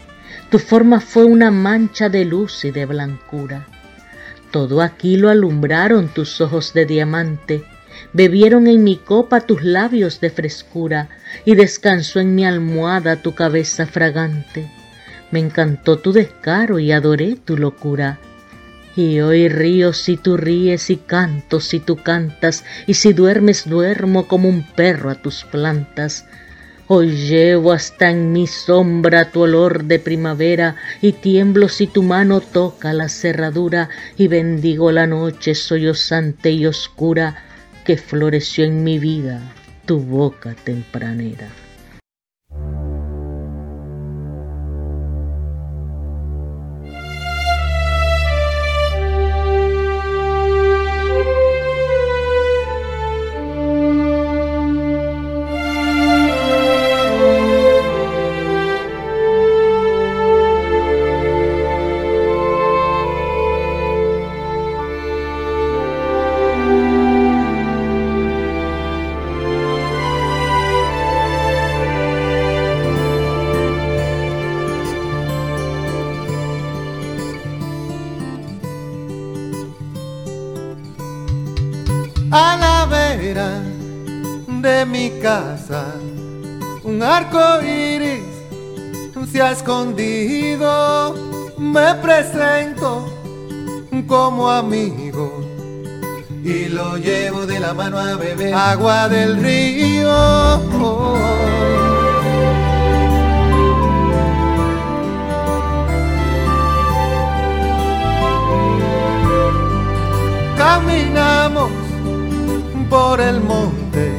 tu 0.49 0.59
forma 0.59 0.99
fue 0.99 1.25
una 1.25 1.51
mancha 1.51 2.09
de 2.09 2.25
luz 2.25 2.65
y 2.65 2.71
de 2.71 2.85
blancura 2.85 3.67
todo 4.51 4.81
aquí 4.81 5.17
lo 5.17 5.29
alumbraron 5.29 6.07
tus 6.07 6.41
ojos 6.41 6.73
de 6.73 6.85
diamante, 6.85 7.63
bebieron 8.13 8.67
en 8.67 8.83
mi 8.83 8.97
copa 8.97 9.41
tus 9.41 9.63
labios 9.63 10.19
de 10.21 10.29
frescura 10.29 11.09
y 11.45 11.55
descansó 11.55 12.19
en 12.19 12.35
mi 12.35 12.45
almohada 12.45 13.17
tu 13.17 13.35
cabeza 13.35 13.85
fragante. 13.85 14.69
Me 15.31 15.39
encantó 15.39 15.99
tu 15.99 16.11
descaro 16.11 16.79
y 16.79 16.91
adoré 16.91 17.35
tu 17.35 17.57
locura. 17.57 18.17
Y 18.99 19.21
hoy 19.21 19.47
río 19.47 19.93
si 19.93 20.17
tú 20.17 20.35
ríes 20.35 20.89
y 20.89 20.97
canto 20.97 21.61
si 21.61 21.79
tú 21.79 21.95
cantas, 21.95 22.65
y 22.85 22.95
si 22.95 23.13
duermes 23.13 23.63
duermo 23.63 24.27
como 24.27 24.49
un 24.49 24.61
perro 24.61 25.09
a 25.09 25.15
tus 25.15 25.45
plantas. 25.45 26.25
Hoy 26.87 27.11
llevo 27.11 27.71
hasta 27.71 28.09
en 28.09 28.33
mi 28.33 28.45
sombra 28.45 29.31
tu 29.31 29.39
olor 29.39 29.85
de 29.85 29.99
primavera 29.99 30.75
y 31.01 31.13
tiemblo 31.13 31.69
si 31.69 31.87
tu 31.87 32.03
mano 32.03 32.41
toca 32.41 32.91
la 32.91 33.07
cerradura 33.07 33.87
y 34.17 34.27
bendigo 34.27 34.91
la 34.91 35.07
noche 35.07 35.55
sollozante 35.55 36.51
y 36.51 36.65
oscura 36.65 37.45
que 37.85 37.95
floreció 37.95 38.65
en 38.65 38.83
mi 38.83 38.99
vida 38.99 39.39
tu 39.85 40.01
boca 40.01 40.55
tempranera. 40.55 41.47
Amigo 94.59 95.41
y 96.43 96.67
lo 96.67 96.97
llevo 96.97 97.45
de 97.45 97.59
la 97.61 97.73
mano 97.73 97.97
a 97.97 98.15
beber 98.15 98.53
agua 98.53 99.07
del 99.07 99.41
río. 99.41 100.09
Caminamos 110.57 111.71
por 112.89 113.21
el 113.21 113.39
monte, 113.39 114.11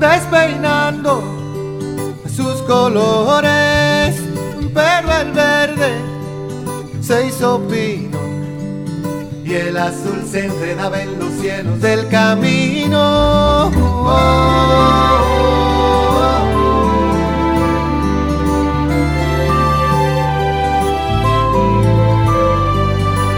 despeinando 0.00 1.22
sus 2.28 2.56
colores, 2.62 4.16
pero 4.74 5.12
el 5.20 5.32
verde 5.32 5.92
se 7.00 7.26
hizo 7.26 7.60
y 9.48 9.54
el 9.54 9.78
azul 9.78 10.22
se 10.30 10.44
enredaba 10.44 11.00
en 11.00 11.18
los 11.18 11.32
cielos 11.40 11.80
del 11.80 12.06
camino. 12.08 13.70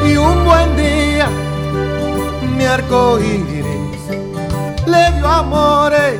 Y 0.04 0.16
un 0.16 0.44
buen 0.44 0.76
día 0.76 1.28
mi 2.56 2.64
arco 2.64 3.20
iris 3.20 3.66
le 4.86 5.12
dio 5.16 5.28
amores 5.28 6.18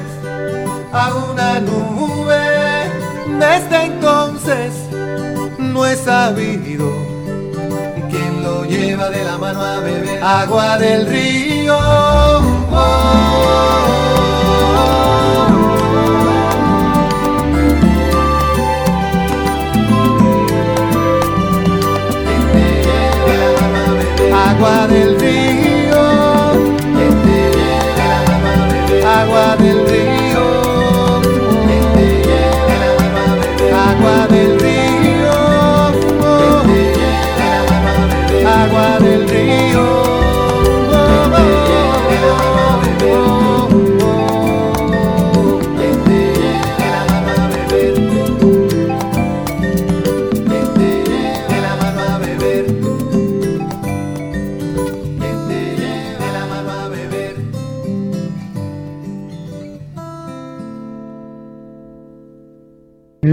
a 0.93 1.15
una 1.33 1.59
nube. 1.59 2.37
Desde 3.41 3.87
entonces 3.87 4.73
no 5.59 5.85
he 5.85 5.97
sabido 5.97 7.10
lo 8.43 8.65
lleva 8.65 9.11
de 9.11 9.25
la 9.25 9.39
mano 9.39 9.63
a 9.63 9.81
beber 9.81 10.23
agua 10.23 10.79
del 10.79 11.07
río. 11.07 11.79
agua 24.51 24.87
del 24.89 25.19
río, 25.19 25.50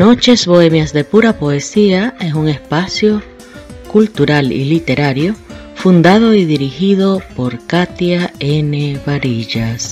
Noches 0.10 0.48
Bohemias 0.48 0.94
de 0.94 1.04
Pura 1.04 1.34
Poesía 1.38 2.16
es 2.22 2.34
un 2.34 2.48
espacio 2.48 3.22
cultural 3.90 4.54
y 4.54 4.64
literario 4.64 5.36
fundado 5.76 6.34
y 6.34 6.46
dirigido 6.46 7.22
por 7.36 7.68
Katia 7.68 8.32
N. 8.40 9.02
Varillas. 9.06 9.92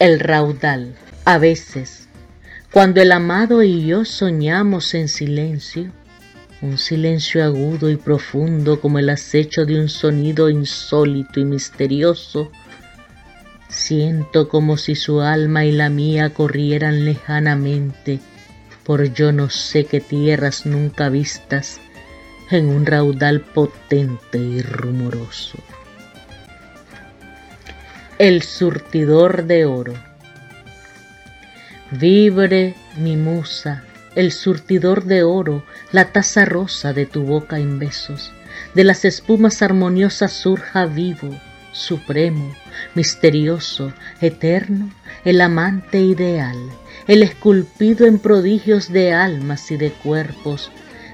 El 0.00 0.18
raudal. 0.18 0.96
A 1.24 1.38
veces, 1.38 2.08
cuando 2.72 3.00
el 3.00 3.12
amado 3.12 3.62
y 3.62 3.86
yo 3.86 4.04
soñamos 4.04 4.94
en 4.94 5.06
silencio, 5.06 5.92
un 6.60 6.78
silencio 6.78 7.44
agudo 7.44 7.90
y 7.90 7.96
profundo 7.96 8.80
como 8.80 8.98
el 8.98 9.10
acecho 9.10 9.64
de 9.64 9.80
un 9.80 9.88
sonido 9.88 10.50
insólito 10.50 11.40
y 11.40 11.44
misterioso, 11.44 12.50
siento 13.68 14.48
como 14.48 14.76
si 14.76 14.94
su 14.94 15.20
alma 15.20 15.64
y 15.64 15.72
la 15.72 15.88
mía 15.88 16.30
corrieran 16.30 17.04
lejanamente 17.04 18.20
por 18.88 19.12
yo 19.12 19.32
no 19.32 19.50
sé 19.50 19.84
qué 19.84 20.00
tierras 20.00 20.64
nunca 20.64 21.10
vistas 21.10 21.78
en 22.50 22.68
un 22.68 22.86
raudal 22.86 23.42
potente 23.42 24.38
y 24.38 24.62
rumoroso. 24.62 25.58
El 28.18 28.42
surtidor 28.42 29.44
de 29.44 29.66
oro. 29.66 29.92
Vibre 31.90 32.74
mi 32.96 33.16
musa, 33.16 33.84
el 34.18 34.32
surtidor 34.32 35.04
de 35.04 35.22
oro, 35.22 35.62
la 35.92 36.06
taza 36.06 36.44
rosa 36.44 36.92
de 36.92 37.06
tu 37.06 37.22
boca 37.22 37.60
en 37.60 37.78
besos, 37.78 38.32
de 38.74 38.82
las 38.82 39.04
espumas 39.04 39.62
armoniosas 39.62 40.32
surja 40.32 40.86
vivo, 40.86 41.30
supremo, 41.70 42.52
misterioso, 42.96 43.92
eterno, 44.20 44.90
el 45.24 45.40
amante 45.40 46.00
ideal, 46.00 46.56
el 47.06 47.22
esculpido 47.22 48.06
en 48.06 48.18
prodigios 48.18 48.92
de 48.92 49.12
almas 49.12 49.70
y 49.70 49.76
de 49.76 49.92
cuerpos, 49.92 50.72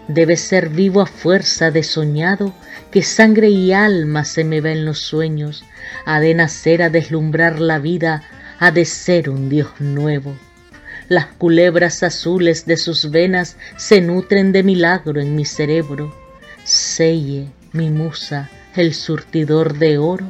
debe 0.08 0.38
ser 0.38 0.70
vivo 0.70 1.02
a 1.02 1.06
fuerza 1.06 1.70
de 1.70 1.82
soñado, 1.82 2.54
que 2.90 3.02
sangre 3.02 3.50
y 3.50 3.74
alma 3.74 4.24
se 4.24 4.44
me 4.44 4.62
ve 4.62 4.72
en 4.72 4.86
los 4.86 5.00
sueños, 5.00 5.66
ha 6.06 6.20
de 6.20 6.32
nacer 6.32 6.82
a 6.82 6.88
deslumbrar 6.88 7.60
la 7.60 7.78
vida, 7.78 8.22
ha 8.58 8.70
de 8.70 8.86
ser 8.86 9.28
un 9.28 9.50
Dios 9.50 9.78
nuevo. 9.78 10.34
Las 11.08 11.26
culebras 11.26 12.02
azules 12.02 12.64
de 12.64 12.76
sus 12.76 13.10
venas 13.10 13.56
se 13.76 14.00
nutren 14.00 14.52
de 14.52 14.62
milagro 14.62 15.20
en 15.20 15.36
mi 15.36 15.44
cerebro. 15.44 16.14
Selle, 16.64 17.48
mi 17.72 17.90
musa, 17.90 18.50
el 18.74 18.94
surtidor 18.94 19.78
de 19.78 19.98
oro, 19.98 20.26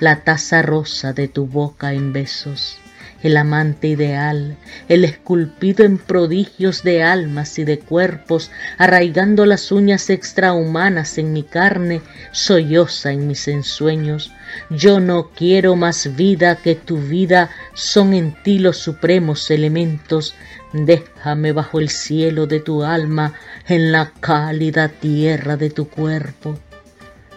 la 0.00 0.24
taza 0.24 0.60
rosa 0.60 1.12
de 1.14 1.28
tu 1.28 1.46
boca 1.46 1.94
en 1.94 2.12
besos. 2.12 2.78
El 3.20 3.36
amante 3.36 3.88
ideal, 3.88 4.56
el 4.88 5.04
esculpido 5.04 5.84
en 5.84 5.98
prodigios 5.98 6.84
de 6.84 7.02
almas 7.02 7.58
y 7.58 7.64
de 7.64 7.80
cuerpos, 7.80 8.52
arraigando 8.76 9.44
las 9.44 9.72
uñas 9.72 10.08
extrahumanas 10.08 11.18
en 11.18 11.32
mi 11.32 11.42
carne, 11.42 12.00
solloza 12.30 13.10
en 13.10 13.26
mis 13.26 13.48
ensueños. 13.48 14.30
Yo 14.70 15.00
no 15.00 15.30
quiero 15.34 15.74
más 15.74 16.14
vida 16.14 16.56
que 16.56 16.76
tu 16.76 16.98
vida, 16.98 17.50
son 17.74 18.14
en 18.14 18.40
ti 18.44 18.60
los 18.60 18.76
supremos 18.76 19.50
elementos. 19.50 20.36
Déjame 20.72 21.50
bajo 21.50 21.80
el 21.80 21.88
cielo 21.88 22.46
de 22.46 22.60
tu 22.60 22.84
alma, 22.84 23.34
en 23.66 23.90
la 23.90 24.12
cálida 24.20 24.88
tierra 24.88 25.56
de 25.56 25.70
tu 25.70 25.88
cuerpo. 25.88 26.56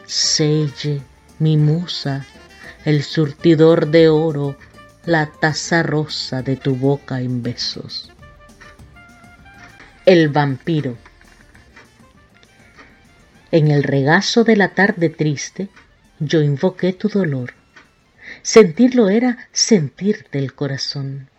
Selle, 0.05 1.01
mi 1.39 1.57
musa, 1.57 2.23
el 2.85 3.01
surtidor 3.01 3.87
de 3.87 4.09
oro, 4.09 4.57
la 5.05 5.25
taza 5.25 5.81
rosa 5.81 6.43
de 6.43 6.57
tu 6.57 6.75
boca 6.75 7.21
en 7.21 7.41
besos. 7.41 8.11
El 10.05 10.29
vampiro. 10.29 10.97
En 13.51 13.71
el 13.71 13.83
regazo 13.83 14.43
de 14.43 14.55
la 14.55 14.69
tarde 14.69 15.09
triste, 15.09 15.69
yo 16.19 16.41
invoqué 16.41 16.93
tu 16.93 17.09
dolor. 17.09 17.53
Sentirlo 18.43 19.09
era 19.09 19.49
sentirte 19.51 20.37
el 20.37 20.53
corazón. 20.53 21.29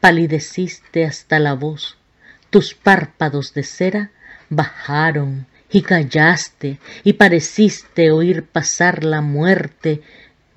Palideciste 0.00 1.04
hasta 1.04 1.38
la 1.38 1.54
voz, 1.54 1.96
tus 2.50 2.74
párpados 2.74 3.54
de 3.54 3.62
cera 3.62 4.10
bajaron 4.50 5.46
y 5.70 5.82
callaste 5.82 6.78
y 7.04 7.14
pareciste 7.14 8.10
oír 8.10 8.44
pasar 8.44 9.04
la 9.04 9.20
muerte. 9.20 10.02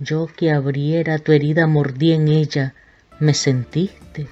Yo 0.03 0.25
que 0.25 0.49
abriera 0.49 1.19
tu 1.19 1.31
herida 1.31 1.67
mordí 1.67 2.11
en 2.11 2.27
ella, 2.27 2.73
me 3.19 3.35
sentiste, 3.35 4.25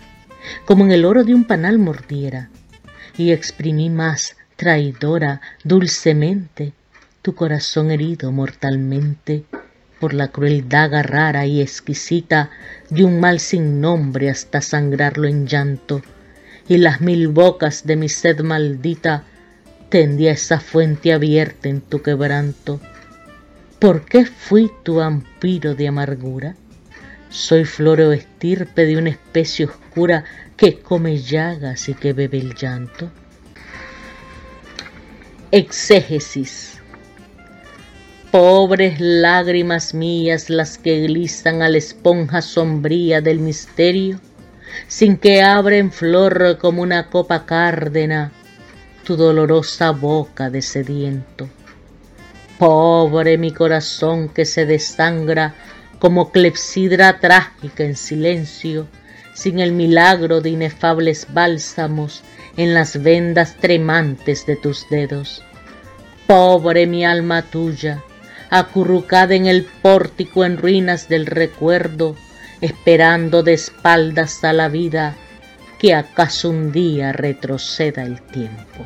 como 0.65 0.83
en 0.83 0.91
el 0.91 1.05
oro 1.05 1.23
de 1.23 1.35
un 1.35 1.43
panal 1.43 1.77
mordiera, 1.77 2.49
y 3.15 3.33
exprimí 3.33 3.91
más 3.91 4.35
traidora, 4.55 5.41
dulcemente, 5.63 6.73
tu 7.21 7.35
corazón 7.35 7.91
herido 7.91 8.31
mortalmente 8.31 9.43
por 9.99 10.15
la 10.15 10.29
crueldad 10.29 11.03
rara 11.03 11.45
y 11.45 11.61
exquisita 11.61 12.49
de 12.89 13.03
un 13.03 13.19
mal 13.19 13.39
sin 13.39 13.79
nombre 13.79 14.31
hasta 14.31 14.61
sangrarlo 14.61 15.27
en 15.27 15.45
llanto, 15.45 16.01
y 16.67 16.77
las 16.77 16.99
mil 16.99 17.27
bocas 17.27 17.85
de 17.85 17.95
mi 17.95 18.09
sed 18.09 18.39
maldita 18.39 19.23
tendía 19.89 20.31
esa 20.31 20.59
fuente 20.59 21.13
abierta 21.13 21.69
en 21.69 21.81
tu 21.81 22.01
quebranto. 22.01 22.81
¿Por 23.79 24.03
qué 24.03 24.25
fui 24.25 24.69
tu 24.83 24.95
vampiro 24.95 25.73
de 25.73 25.87
amargura? 25.87 26.57
Soy 27.29 27.63
flor 27.63 28.01
o 28.01 28.11
estirpe 28.11 28.85
de 28.85 28.97
una 28.97 29.09
especie 29.09 29.67
oscura 29.67 30.25
que 30.57 30.79
come 30.79 31.19
llagas 31.19 31.87
y 31.87 31.93
que 31.93 32.11
bebe 32.11 32.39
el 32.39 32.55
llanto. 32.55 33.09
Exégesis. 35.51 36.81
Pobres 38.31 38.99
lágrimas 38.99 39.93
mías 39.93 40.49
las 40.49 40.77
que 40.77 40.99
glizan 41.03 41.61
a 41.61 41.69
la 41.69 41.77
esponja 41.77 42.41
sombría 42.41 43.21
del 43.21 43.39
misterio, 43.39 44.19
sin 44.89 45.15
que 45.15 45.41
abren 45.41 45.93
flor 45.93 46.57
como 46.59 46.81
una 46.81 47.09
copa 47.09 47.45
cárdena 47.45 48.33
tu 49.05 49.15
dolorosa 49.15 49.91
boca 49.91 50.49
de 50.49 50.61
sediento. 50.61 51.49
Pobre 52.59 53.37
mi 53.37 53.51
corazón 53.51 54.27
que 54.27 54.43
se 54.43 54.65
desangra 54.65 55.55
como 55.97 56.33
clepsidra 56.33 57.21
trágica 57.21 57.85
en 57.85 57.95
silencio, 57.95 58.85
sin 59.33 59.61
el 59.61 59.71
milagro 59.71 60.41
de 60.41 60.49
inefables 60.49 61.27
bálsamos 61.33 62.21
en 62.57 62.73
las 62.73 63.01
vendas 63.01 63.55
tremantes 63.55 64.45
de 64.45 64.57
tus 64.57 64.89
dedos. 64.89 65.41
Pobre 66.27 66.85
mi 66.85 67.05
alma 67.05 67.43
tuya, 67.43 68.03
acurrucada 68.49 69.35
en 69.35 69.45
el 69.45 69.63
pórtico 69.63 70.43
en 70.43 70.57
ruinas 70.57 71.07
del 71.07 71.27
recuerdo, 71.27 72.17
esperando 72.59 73.41
de 73.41 73.53
espaldas 73.53 74.43
a 74.43 74.51
la 74.51 74.67
vida, 74.67 75.15
que 75.79 75.95
acaso 75.95 76.49
un 76.49 76.73
día 76.73 77.13
retroceda 77.13 78.03
el 78.03 78.21
tiempo. 78.21 78.85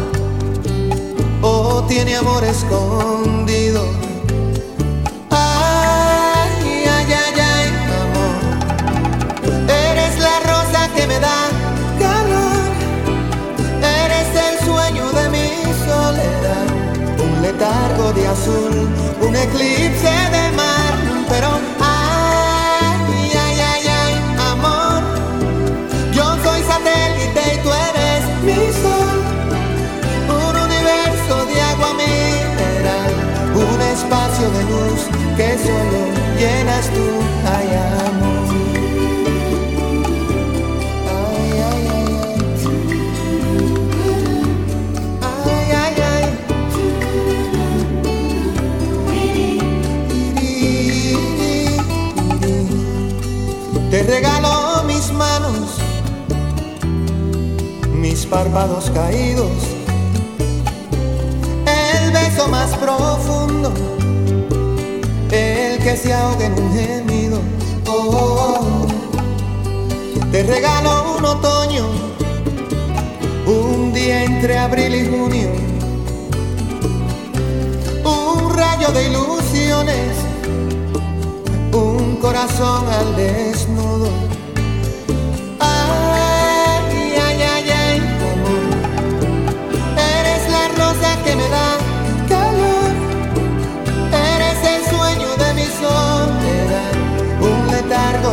o 1.41 1.83
tiene 1.87 2.15
amor 2.15 2.43
escondido. 2.43 3.85
Ay, 5.29 6.85
ay, 6.87 7.13
ay, 7.13 7.39
ay, 7.53 7.67
amor. 8.01 9.69
Eres 9.69 10.19
la 10.19 10.39
rosa 10.39 10.89
que 10.95 11.07
me 11.07 11.19
da 11.19 11.49
calor. 11.99 12.71
Eres 13.81 14.29
el 14.47 14.65
sueño 14.65 15.11
de 15.11 15.29
mi 15.29 15.49
soledad. 15.85 16.67
Un 17.23 17.41
letargo 17.41 18.13
de 18.13 18.27
azul, 18.27 18.89
un 19.21 19.35
eclipse 19.35 20.11
de 20.31 20.51
mar. 20.55 20.70
Te 53.91 54.03
regalo 54.03 54.83
mis 54.87 55.11
manos, 55.11 55.77
mis 57.93 58.25
párpados 58.25 58.89
caídos 58.91 59.70
ahoga 66.41 66.45
en 66.45 66.53
un 66.53 66.73
gemido. 66.73 67.39
Oh, 67.87 67.91
oh, 67.91 68.59
oh. 68.59 68.87
Te 70.31 70.43
regalo 70.43 71.17
un 71.17 71.25
otoño, 71.25 71.85
un 73.45 73.93
día 73.93 74.23
entre 74.23 74.57
abril 74.57 74.95
y 74.95 75.09
junio, 75.09 75.49
un 78.05 78.49
rayo 78.55 78.91
de 78.93 79.09
ilusiones, 79.09 80.15
un 81.73 82.15
corazón 82.17 82.85
al 82.87 83.15
desnudo. 83.17 84.09
Ay, 85.59 87.13
ay, 87.27 87.41
ay, 87.41 87.69
ay, 87.69 87.99
amor. 87.99 88.63
Eres 89.97 90.49
la 90.49 90.67
rosa 90.77 91.23
que 91.25 91.35
me 91.35 91.49
da 91.49 91.70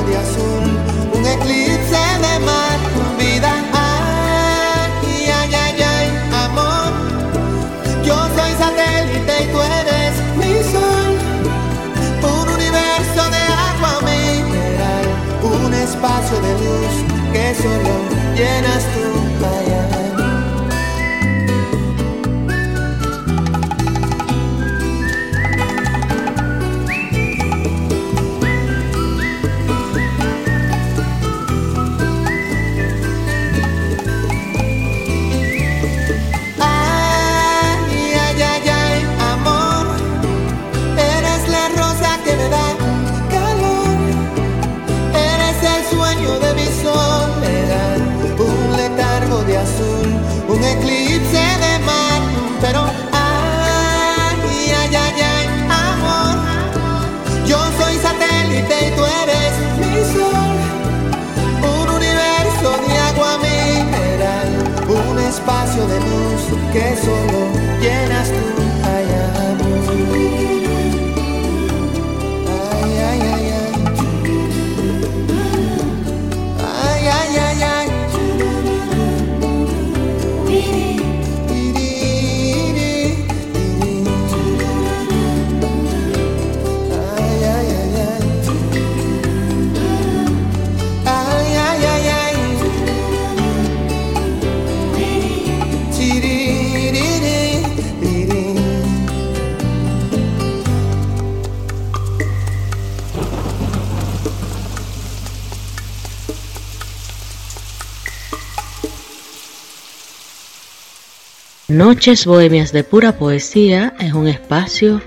de 0.07 0.17
azul, 0.17 0.65
un 1.13 1.27
eclipse 1.27 2.03
de 2.25 2.39
mar, 2.45 2.79
vida. 3.19 3.53
Ay, 3.73 5.31
ay, 5.41 5.55
ay, 5.55 5.83
ay, 5.83 6.09
amor. 6.45 6.93
Yo 8.05 8.17
soy 8.37 8.53
satélite 8.59 9.35
y 9.43 9.47
tú 9.53 9.61
eres 9.61 10.15
mi 10.37 10.55
sol. 10.73 11.11
Un 12.23 12.49
universo 12.49 13.23
de 13.37 13.43
agua 13.71 14.01
mineral, 14.03 15.07
un 15.43 15.75
espacio 15.75 16.41
de 16.41 16.53
luz 16.63 16.95
que 17.33 17.55
solo 17.55 17.95
llenas 18.37 18.85
tú. 18.95 19.28
Noches 111.71 112.25
Bohemias 112.25 112.73
de 112.73 112.83
Pura 112.83 113.19
Poesía 113.19 113.93
es 114.01 114.15
un 114.15 114.27
espacio 114.27 115.03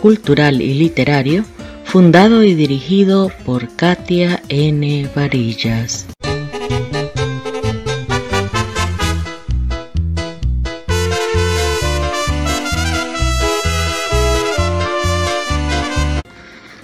cultural 0.00 0.62
y 0.62 0.74
literario 0.74 1.44
fundado 1.82 2.44
y 2.44 2.54
dirigido 2.54 3.32
por 3.44 3.74
Katia 3.74 4.40
N. 4.48 5.10
Varillas. 5.12 6.06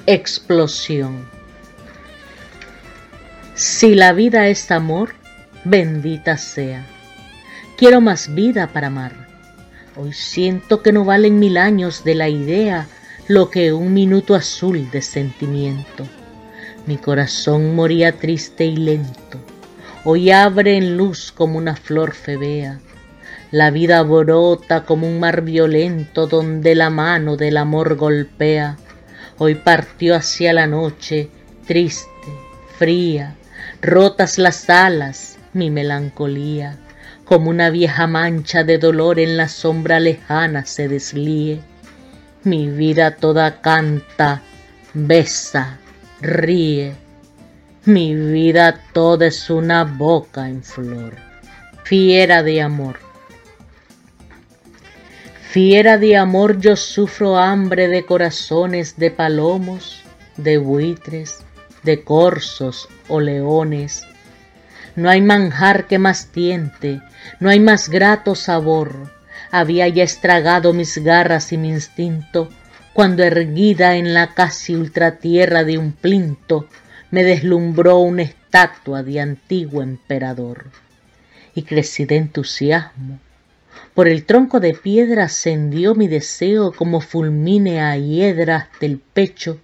Explosión. 0.06 1.28
Si 3.54 3.94
la 3.94 4.12
vida 4.12 4.48
es 4.48 4.72
amor, 4.72 5.14
bendita 5.64 6.36
sea. 6.36 6.93
Quiero 7.84 8.00
más 8.00 8.34
vida 8.34 8.68
para 8.68 8.86
amar. 8.86 9.12
Hoy 9.94 10.14
siento 10.14 10.80
que 10.80 10.90
no 10.90 11.04
valen 11.04 11.38
mil 11.38 11.58
años 11.58 12.02
de 12.02 12.14
la 12.14 12.30
idea 12.30 12.86
lo 13.28 13.50
que 13.50 13.74
un 13.74 13.92
minuto 13.92 14.34
azul 14.34 14.90
de 14.90 15.02
sentimiento. 15.02 16.06
Mi 16.86 16.96
corazón 16.96 17.74
moría 17.74 18.12
triste 18.12 18.64
y 18.64 18.76
lento. 18.76 19.38
hoy 20.02 20.30
abre 20.30 20.78
en 20.78 20.96
luz 20.96 21.30
como 21.30 21.58
una 21.58 21.76
flor 21.76 22.14
febea. 22.14 22.80
La 23.50 23.70
vida 23.70 24.00
brota 24.02 24.86
como 24.86 25.06
un 25.06 25.20
mar 25.20 25.42
violento 25.42 26.26
donde 26.26 26.74
la 26.74 26.88
mano 26.88 27.36
del 27.36 27.58
amor 27.58 27.96
golpea. 27.96 28.78
Hoy 29.36 29.56
partió 29.56 30.16
hacia 30.16 30.54
la 30.54 30.66
noche, 30.66 31.28
triste, 31.66 32.08
fría, 32.78 33.34
rotas 33.82 34.38
las 34.38 34.70
alas, 34.70 35.36
mi 35.52 35.70
melancolía, 35.70 36.78
como 37.24 37.50
una 37.50 37.70
vieja 37.70 38.06
mancha 38.06 38.64
de 38.64 38.78
dolor 38.78 39.18
en 39.18 39.36
la 39.36 39.48
sombra 39.48 40.00
lejana 40.00 40.66
se 40.66 40.88
deslíe. 40.88 41.60
Mi 42.42 42.68
vida 42.68 43.16
toda 43.16 43.60
canta, 43.60 44.42
besa, 44.92 45.78
ríe. 46.20 46.94
Mi 47.86 48.14
vida 48.14 48.80
toda 48.92 49.26
es 49.26 49.50
una 49.50 49.84
boca 49.84 50.48
en 50.48 50.62
flor, 50.62 51.14
fiera 51.84 52.42
de 52.42 52.62
amor. 52.62 52.96
Fiera 55.50 55.98
de 55.98 56.16
amor 56.16 56.58
yo 56.58 56.76
sufro 56.76 57.36
hambre 57.36 57.88
de 57.88 58.04
corazones 58.04 58.96
de 58.96 59.10
palomos, 59.10 60.02
de 60.36 60.58
buitres, 60.58 61.44
de 61.82 62.02
corzos 62.02 62.88
o 63.08 63.20
leones. 63.20 64.04
No 64.96 65.10
hay 65.10 65.20
manjar 65.20 65.86
que 65.86 65.98
más 65.98 66.28
tiente, 66.28 67.00
no 67.40 67.50
hay 67.50 67.58
más 67.58 67.88
grato 67.88 68.34
sabor. 68.34 69.10
Había 69.50 69.88
ya 69.88 70.04
estragado 70.04 70.72
mis 70.72 70.98
garras 70.98 71.52
y 71.52 71.58
mi 71.58 71.68
instinto, 71.68 72.48
cuando 72.92 73.24
erguida 73.24 73.96
en 73.96 74.14
la 74.14 74.34
casi 74.34 74.76
ultratierra 74.76 75.64
de 75.64 75.78
un 75.78 75.92
plinto, 75.92 76.68
me 77.10 77.24
deslumbró 77.24 77.98
una 77.98 78.22
estatua 78.22 79.02
de 79.02 79.20
antiguo 79.20 79.82
emperador. 79.82 80.66
Y 81.56 81.62
crecí 81.62 82.04
de 82.04 82.16
entusiasmo. 82.16 83.18
Por 83.94 84.08
el 84.08 84.24
tronco 84.24 84.60
de 84.60 84.74
piedra 84.74 85.24
ascendió 85.24 85.94
mi 85.94 86.06
deseo 86.06 86.72
como 86.72 87.00
fulmínea 87.00 87.96
hiedra 87.96 88.56
hasta 88.56 88.86
el 88.86 88.98
pecho, 88.98 89.58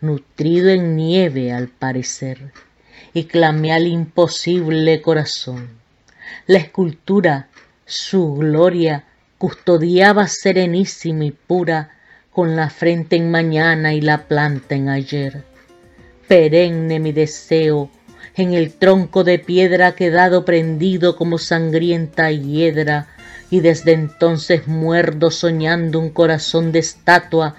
nutrido 0.00 0.68
en 0.68 0.96
nieve 0.96 1.52
al 1.52 1.68
parecer, 1.68 2.52
y 3.16 3.24
clamé 3.24 3.72
al 3.72 3.86
imposible 3.86 5.00
corazón. 5.00 5.70
La 6.46 6.58
escultura, 6.58 7.48
su 7.86 8.34
gloria, 8.34 9.04
custodiaba 9.38 10.28
serenísima 10.28 11.24
y 11.24 11.30
pura, 11.30 11.92
con 12.30 12.56
la 12.56 12.68
frente 12.68 13.16
en 13.16 13.30
mañana 13.30 13.94
y 13.94 14.02
la 14.02 14.28
planta 14.28 14.74
en 14.74 14.90
ayer. 14.90 15.44
Perenne 16.28 17.00
mi 17.00 17.12
deseo, 17.12 17.88
en 18.34 18.52
el 18.52 18.74
tronco 18.74 19.24
de 19.24 19.38
piedra 19.38 19.94
quedado 19.94 20.44
prendido 20.44 21.16
como 21.16 21.38
sangrienta 21.38 22.30
hiedra, 22.30 23.06
y 23.48 23.60
desde 23.60 23.92
entonces 23.92 24.68
muerdo 24.68 25.30
soñando 25.30 26.00
un 26.00 26.10
corazón 26.10 26.70
de 26.70 26.80
estatua 26.80 27.56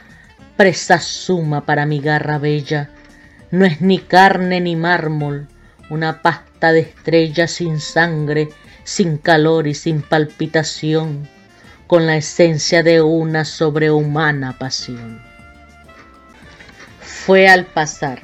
presa 0.55 0.99
suma 0.99 1.65
para 1.65 1.87
mi 1.87 1.99
garra 1.99 2.37
bella. 2.37 2.91
No 3.51 3.65
es 3.65 3.81
ni 3.81 3.99
carne 3.99 4.61
ni 4.61 4.75
mármol, 4.75 5.47
una 5.89 6.21
pasta 6.21 6.71
de 6.71 6.81
estrellas 6.81 7.51
sin 7.51 7.79
sangre, 7.79 8.49
sin 8.83 9.17
calor 9.17 9.67
y 9.67 9.73
sin 9.73 10.01
palpitación, 10.01 11.27
con 11.87 12.05
la 12.05 12.17
esencia 12.17 12.83
de 12.83 13.01
una 13.01 13.45
sobrehumana 13.45 14.57
pasión. 14.57 15.21
Fue 16.99 17.47
al 17.47 17.65
pasar. 17.65 18.21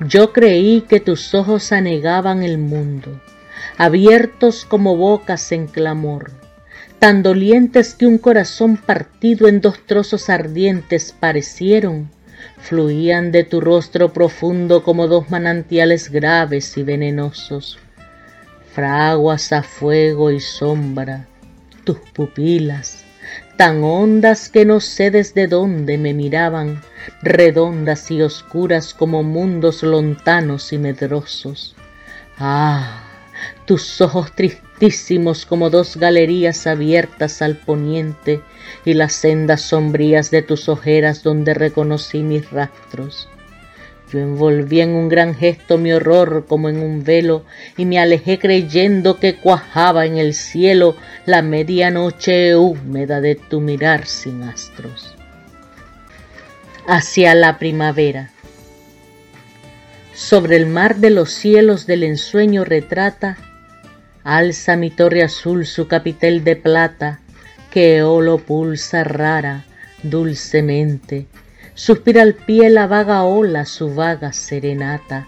Yo 0.00 0.32
creí 0.32 0.82
que 0.82 1.00
tus 1.00 1.34
ojos 1.34 1.72
anegaban 1.72 2.42
el 2.42 2.58
mundo, 2.58 3.20
abiertos 3.78 4.64
como 4.64 4.96
bocas 4.96 5.52
en 5.52 5.66
clamor 5.66 6.30
tan 7.02 7.24
dolientes 7.24 7.94
que 7.94 8.06
un 8.06 8.16
corazón 8.16 8.76
partido 8.76 9.48
en 9.48 9.60
dos 9.60 9.84
trozos 9.86 10.30
ardientes 10.30 11.12
parecieron, 11.18 12.08
fluían 12.62 13.32
de 13.32 13.44
tu 13.44 13.60
rostro 13.60 14.12
profundo 14.12 14.82
como 14.82 15.08
dos 15.08 15.30
manantiales 15.30 16.10
graves 16.10 16.76
y 16.78 16.82
venenosos. 16.84 17.78
Fraguas 18.72 19.52
a 19.52 19.62
fuego 19.62 20.30
y 20.30 20.40
sombra, 20.40 21.26
tus 21.84 21.98
pupilas, 22.14 23.04
tan 23.56 23.82
hondas 23.84 24.48
que 24.48 24.64
no 24.64 24.80
sé 24.80 25.10
desde 25.10 25.48
dónde 25.48 25.98
me 25.98 26.14
miraban, 26.14 26.80
redondas 27.20 28.10
y 28.10 28.22
oscuras 28.22 28.94
como 28.94 29.22
mundos 29.22 29.82
lontanos 29.82 30.72
y 30.72 30.78
medrosos. 30.78 31.74
Ah, 32.38 33.11
tus 33.64 34.00
ojos 34.00 34.32
tristísimos 34.32 35.46
como 35.46 35.70
dos 35.70 35.96
galerías 35.96 36.66
abiertas 36.66 37.42
al 37.42 37.56
poniente 37.56 38.40
y 38.84 38.94
las 38.94 39.12
sendas 39.12 39.62
sombrías 39.62 40.30
de 40.30 40.42
tus 40.42 40.68
ojeras 40.68 41.22
donde 41.22 41.54
reconocí 41.54 42.22
mis 42.22 42.50
rastros. 42.50 43.28
Yo 44.12 44.18
envolví 44.18 44.82
en 44.82 44.90
un 44.90 45.08
gran 45.08 45.34
gesto 45.34 45.78
mi 45.78 45.92
horror 45.92 46.44
como 46.46 46.68
en 46.68 46.82
un 46.82 47.02
velo 47.02 47.44
y 47.78 47.86
me 47.86 47.98
alejé 47.98 48.38
creyendo 48.38 49.18
que 49.18 49.36
cuajaba 49.36 50.04
en 50.04 50.18
el 50.18 50.34
cielo 50.34 50.96
la 51.24 51.40
medianoche 51.40 52.54
húmeda 52.56 53.22
de 53.22 53.36
tu 53.36 53.60
mirar 53.60 54.06
sin 54.06 54.42
astros. 54.42 55.14
Hacia 56.86 57.34
la 57.34 57.58
primavera 57.58 58.31
sobre 60.14 60.56
el 60.56 60.66
mar 60.66 60.96
de 60.96 61.10
los 61.10 61.32
cielos 61.32 61.86
del 61.86 62.02
ensueño 62.02 62.64
retrata, 62.64 63.38
alza 64.24 64.76
mi 64.76 64.90
torre 64.90 65.22
azul 65.22 65.66
su 65.66 65.88
capitel 65.88 66.44
de 66.44 66.56
plata, 66.56 67.20
que 67.70 67.98
eolo 67.98 68.38
pulsa 68.38 69.04
rara, 69.04 69.64
dulcemente, 70.02 71.26
suspira 71.74 72.22
al 72.22 72.34
pie 72.34 72.68
la 72.68 72.86
vaga 72.86 73.22
ola 73.24 73.64
su 73.64 73.94
vaga 73.94 74.32
serenata, 74.32 75.26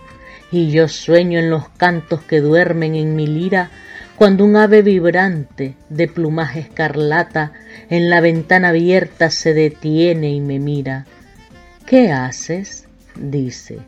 y 0.52 0.70
yo 0.70 0.88
sueño 0.88 1.38
en 1.38 1.50
los 1.50 1.68
cantos 1.70 2.20
que 2.22 2.40
duermen 2.40 2.94
en 2.94 3.16
mi 3.16 3.26
lira, 3.26 3.70
cuando 4.16 4.44
un 4.44 4.54
ave 4.56 4.82
vibrante 4.82 5.74
de 5.88 6.06
plumaje 6.06 6.60
escarlata 6.60 7.52
en 7.90 8.10
la 8.10 8.20
ventana 8.20 8.68
abierta 8.68 9.30
se 9.30 9.54
detiene 9.54 10.30
y 10.30 10.40
me 10.40 10.60
mira. 10.60 11.06
¿Qué 11.84 12.12
haces? 12.12 12.86
dice 13.16 13.80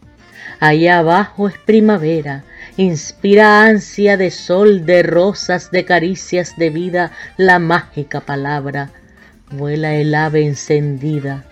Allá 0.59 1.01
abajo 1.01 1.49
es 1.49 1.59
primavera, 1.59 2.45
inspira 2.79 3.65
ansia 3.65 4.17
de 4.17 4.31
sol, 4.31 4.87
de 4.87 5.03
rosas, 5.03 5.71
de 5.71 5.85
caricias 5.85 6.57
de 6.57 6.71
vida, 6.71 7.13
la 7.37 7.59
mágica 7.59 8.21
palabra. 8.21 8.91
Vuela 9.51 9.95
el 9.95 10.15
ave 10.15 10.47
encendida. 10.47 11.45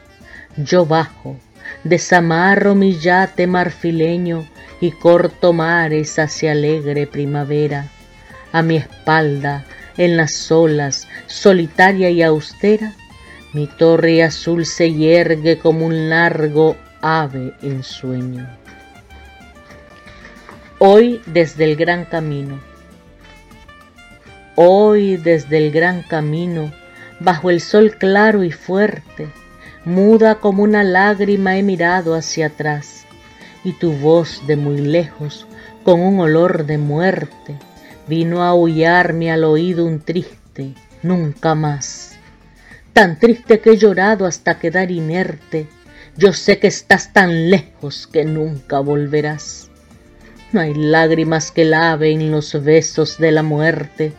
Yo 0.57 0.87
bajo, 0.87 1.37
desamarro 1.85 2.75
mi 2.75 2.99
yate 2.99 3.47
marfileño 3.47 4.49
y 4.81 4.91
corto 4.93 5.53
mares 5.53 6.19
hacia 6.19 6.53
alegre 6.53 7.07
primavera. 7.07 7.89
A 8.53 8.63
mi 8.63 8.77
espalda, 8.77 9.67
en 9.99 10.17
las 10.17 10.51
olas, 10.51 11.07
solitaria 11.27 12.09
y 12.09 12.23
austera, 12.23 12.95
mi 13.53 13.67
torre 13.67 14.23
azul 14.23 14.65
se 14.65 14.93
yergue 14.93 15.59
como 15.59 15.85
un 15.85 16.09
largo 16.09 16.77
ave 17.03 17.53
en 17.63 17.83
sueño. 17.83 18.64
Hoy 20.81 21.23
desde 21.27 21.65
el 21.65 21.77
gran 21.77 22.05
camino. 22.05 22.61
Hoy 24.57 25.17
desde 25.17 25.59
el 25.59 25.71
gran 25.71 26.03
camino, 26.03 26.73
bajo 27.21 27.49
el 27.51 27.61
sol 27.61 27.95
claro 27.97 28.43
y 28.43 28.51
fuerte, 28.51 29.29
muda 29.85 30.41
como 30.41 30.65
una 30.65 30.83
lágrima 30.83 31.57
he 31.57 31.63
mirado 31.63 32.17
hacia 32.17 32.47
atrás, 32.47 33.07
y 33.63 33.75
tu 33.75 33.93
voz 33.93 34.45
de 34.49 34.57
muy 34.57 34.79
lejos, 34.79 35.47
con 35.85 36.01
un 36.01 36.19
olor 36.19 36.67
de 36.67 36.79
muerte, 36.79 37.57
vino 38.09 38.43
a 38.43 38.49
aullarme 38.49 39.31
al 39.31 39.45
oído 39.45 39.87
un 39.87 40.01
triste, 40.01 40.75
nunca 41.05 41.55
más. 41.55 42.17
Tan 42.93 43.21
triste 43.21 43.61
que 43.61 43.71
he 43.71 43.77
llorado 43.77 44.27
hasta 44.27 44.59
quedar 44.59 44.91
inerte, 44.91 45.69
yo 46.17 46.33
sé 46.33 46.59
que 46.59 46.67
estás 46.67 47.13
tan 47.13 47.49
lejos 47.49 48.09
que 48.09 48.25
nunca 48.25 48.81
volverás. 48.81 49.64
No 50.55 50.61
hay 50.61 50.73
lágrimas 50.73 51.51
que 51.51 51.65
laven 51.65 52.31
los 52.31 52.63
besos 52.63 53.19
de 53.19 53.33
la 53.33 53.43
muerte. 53.43 54.13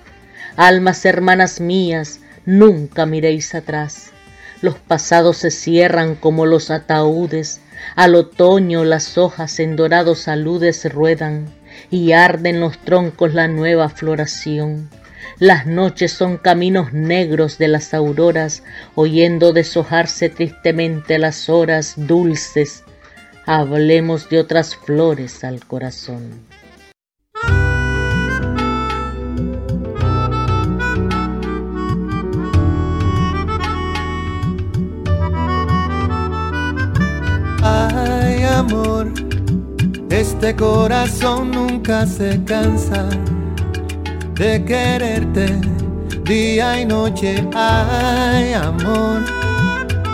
Almas 0.57 1.05
hermanas 1.05 1.61
mías, 1.61 2.19
nunca 2.45 3.05
miréis 3.05 3.55
atrás. 3.55 4.11
Los 4.61 4.75
pasados 4.75 5.37
se 5.37 5.49
cierran 5.49 6.15
como 6.15 6.45
los 6.45 6.71
ataúdes. 6.71 7.61
Al 7.95 8.15
otoño 8.15 8.83
las 8.83 9.17
hojas 9.17 9.61
en 9.61 9.77
dorados 9.77 10.27
aludes 10.27 10.83
ruedan 10.93 11.45
y 11.89 12.11
arden 12.11 12.59
los 12.59 12.79
troncos 12.79 13.33
la 13.33 13.47
nueva 13.47 13.87
floración. 13.87 14.89
Las 15.39 15.65
noches 15.65 16.11
son 16.11 16.35
caminos 16.35 16.91
negros 16.91 17.57
de 17.57 17.69
las 17.69 17.93
auroras, 17.93 18.61
oyendo 18.95 19.53
deshojarse 19.53 20.27
tristemente 20.27 21.17
las 21.17 21.47
horas 21.47 21.93
dulces 21.95 22.83
hablemos 23.45 24.27
de 24.29 24.39
otras 24.39 24.75
flores 24.75 25.43
al 25.43 25.65
corazón. 25.65 26.41
Ay, 37.61 38.43
amor, 38.43 39.11
este 40.09 40.55
corazón 40.55 41.51
nunca 41.51 42.05
se 42.05 42.43
cansa 42.45 43.09
de 44.33 44.63
quererte 44.65 45.59
día 46.23 46.81
y 46.81 46.85
noche. 46.85 47.47
Ay, 47.53 48.53
amor, 48.53 49.23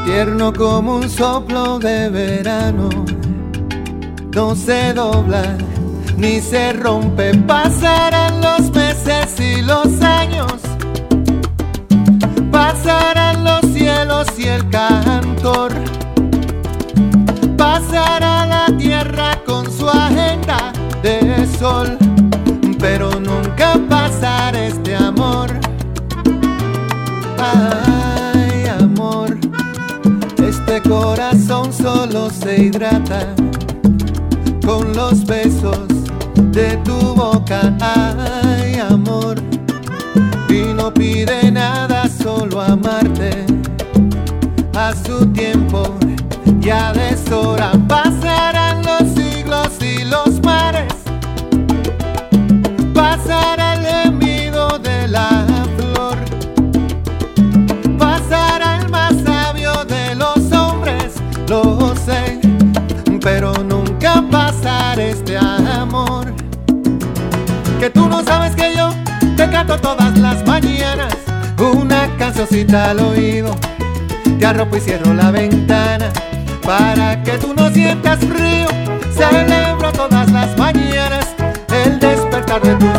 tierno 0.06 0.52
como 0.54 0.98
un 0.98 1.10
soplo 1.10 1.80
de 1.80 2.10
verano 2.10 2.90
no 4.34 4.56
se 4.56 4.94
dobla 4.94 5.58
ni 6.18 6.40
se 6.40 6.74
rompe. 6.74 7.34
Pasarán 7.36 8.42
los 8.42 8.72
meses 8.72 9.40
y 9.40 9.62
los 9.62 10.02
años, 10.02 10.54
pasarán 12.52 13.44
los 13.44 13.62
cielos 13.74 14.28
y 14.38 14.48
el 14.48 14.70
cantor. 14.70 15.74
Pasará 17.58 18.46
la 18.46 18.78
tierra 18.78 19.38
con 19.46 19.72
su 19.72 19.88
agenda 19.88 20.72
de 21.04 21.46
sol, 21.60 21.98
pero 22.80 23.12
nunca 23.20 23.80
pasará 23.90 24.66
este 24.66 24.96
amor. 24.96 25.50
Ay, 27.38 28.68
amor, 28.80 29.38
este 30.38 30.82
corazón 30.88 31.74
solo 31.74 32.30
se 32.30 32.64
hidrata 32.64 33.36
con 34.66 34.94
los 34.94 35.26
besos 35.26 35.88
de 36.36 36.78
tu 36.78 36.98
boca. 37.16 37.74
Ay, 37.80 38.76
amor, 38.80 39.36
y 40.50 40.74
no 40.74 40.94
pide 40.94 41.52
nada, 41.52 42.08
solo 42.08 42.62
amarte 42.62 43.46
a 44.76 44.94
su 44.94 45.26
tiempo. 45.28 45.96
Ya 46.60 46.94
deshora 46.94 47.72
pasarán 47.88 48.84
los 48.84 49.14
siglos 49.16 49.70
y 49.82 50.04
los 50.06 50.42
mares, 50.44 50.94
pasará 52.94 53.61
este 65.12 65.38
amor. 65.38 66.34
Que 67.80 67.90
tú 67.90 68.08
no 68.08 68.24
sabes 68.24 68.56
que 68.56 68.74
yo 68.76 68.90
te 69.36 69.50
canto 69.50 69.78
todas 69.78 70.18
las 70.18 70.46
mañanas 70.46 71.16
una 71.60 72.10
cancioncita 72.18 72.92
al 72.92 73.00
oído 73.00 73.56
te 74.40 74.46
arropo 74.48 74.76
y 74.78 74.80
cierro 74.80 75.14
la 75.14 75.30
ventana 75.30 76.12
para 76.64 77.22
que 77.24 77.34
tú 77.34 77.54
no 77.56 77.70
sientas 77.70 78.20
frío. 78.20 78.68
Celebro 79.14 79.92
todas 79.92 80.32
las 80.32 80.58
mañanas 80.58 81.28
el 81.86 82.00
despertar 82.00 82.62
de 82.62 82.74
tus 82.76 82.91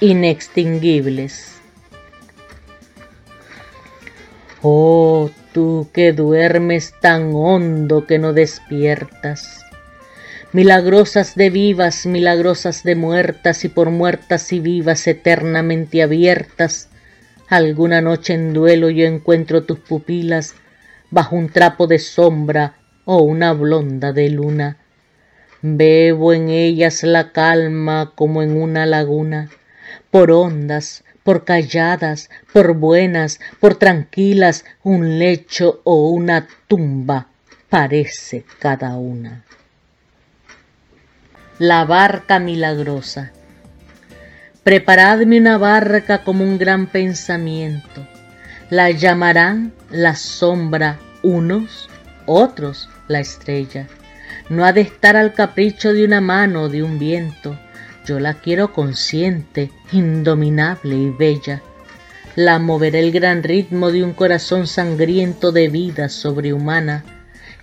inextinguibles. 0.00 1.56
Oh, 4.62 5.30
tú 5.52 5.88
que 5.92 6.12
duermes 6.12 6.94
tan 7.00 7.32
hondo 7.34 8.06
que 8.06 8.18
no 8.18 8.32
despiertas, 8.32 9.60
milagrosas 10.52 11.34
de 11.34 11.50
vivas, 11.50 12.06
milagrosas 12.06 12.82
de 12.82 12.94
muertas 12.94 13.64
y 13.64 13.68
por 13.68 13.90
muertas 13.90 14.52
y 14.52 14.60
vivas 14.60 15.06
eternamente 15.06 16.02
abiertas, 16.02 16.88
alguna 17.48 18.00
noche 18.00 18.34
en 18.34 18.54
duelo 18.54 18.88
yo 18.88 19.06
encuentro 19.06 19.64
tus 19.64 19.80
pupilas 19.80 20.54
bajo 21.10 21.36
un 21.36 21.50
trapo 21.50 21.86
de 21.86 21.98
sombra 21.98 22.74
o 23.04 23.22
una 23.22 23.52
blonda 23.52 24.12
de 24.12 24.30
luna. 24.30 24.78
Bebo 25.62 26.32
en 26.32 26.48
ellas 26.48 27.02
la 27.02 27.32
calma 27.32 28.12
como 28.14 28.42
en 28.42 28.56
una 28.56 28.86
laguna, 28.86 29.50
por 30.10 30.30
hondas, 30.30 31.04
por 31.22 31.44
calladas, 31.44 32.30
por 32.52 32.74
buenas, 32.74 33.40
por 33.60 33.76
tranquilas, 33.76 34.64
un 34.82 35.18
lecho 35.18 35.80
o 35.84 36.10
una 36.10 36.48
tumba 36.66 37.28
parece 37.68 38.44
cada 38.58 38.96
una. 38.96 39.44
La 41.58 41.84
barca 41.84 42.38
milagrosa. 42.38 43.30
Preparadme 44.64 45.38
una 45.38 45.56
barca 45.56 46.24
como 46.24 46.44
un 46.44 46.58
gran 46.58 46.86
pensamiento. 46.86 48.06
La 48.70 48.90
llamarán 48.90 49.72
la 49.90 50.16
sombra 50.16 50.98
unos, 51.22 51.88
otros 52.26 52.88
la 53.08 53.20
estrella. 53.20 53.86
No 54.48 54.64
ha 54.64 54.72
de 54.72 54.80
estar 54.82 55.16
al 55.16 55.32
capricho 55.32 55.92
de 55.92 56.04
una 56.04 56.20
mano 56.20 56.62
o 56.62 56.68
de 56.68 56.82
un 56.82 56.98
viento. 56.98 57.58
Yo 58.06 58.18
la 58.18 58.34
quiero 58.34 58.72
consciente, 58.72 59.70
indominable 59.92 60.96
y 60.96 61.10
bella. 61.10 61.62
La 62.36 62.58
moveré 62.58 63.00
el 63.00 63.12
gran 63.12 63.42
ritmo 63.42 63.90
de 63.90 64.02
un 64.02 64.12
corazón 64.12 64.66
sangriento 64.66 65.52
de 65.52 65.68
vida 65.68 66.08
sobrehumana. 66.08 67.04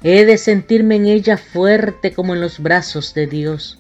He 0.04 0.26
de 0.26 0.38
sentirme 0.38 0.98
en 0.98 1.08
ella 1.08 1.38
fuerte 1.38 2.14
como 2.14 2.36
en 2.36 2.42
los 2.42 2.60
brazos 2.60 3.14
de 3.14 3.28
Dios. 3.28 3.80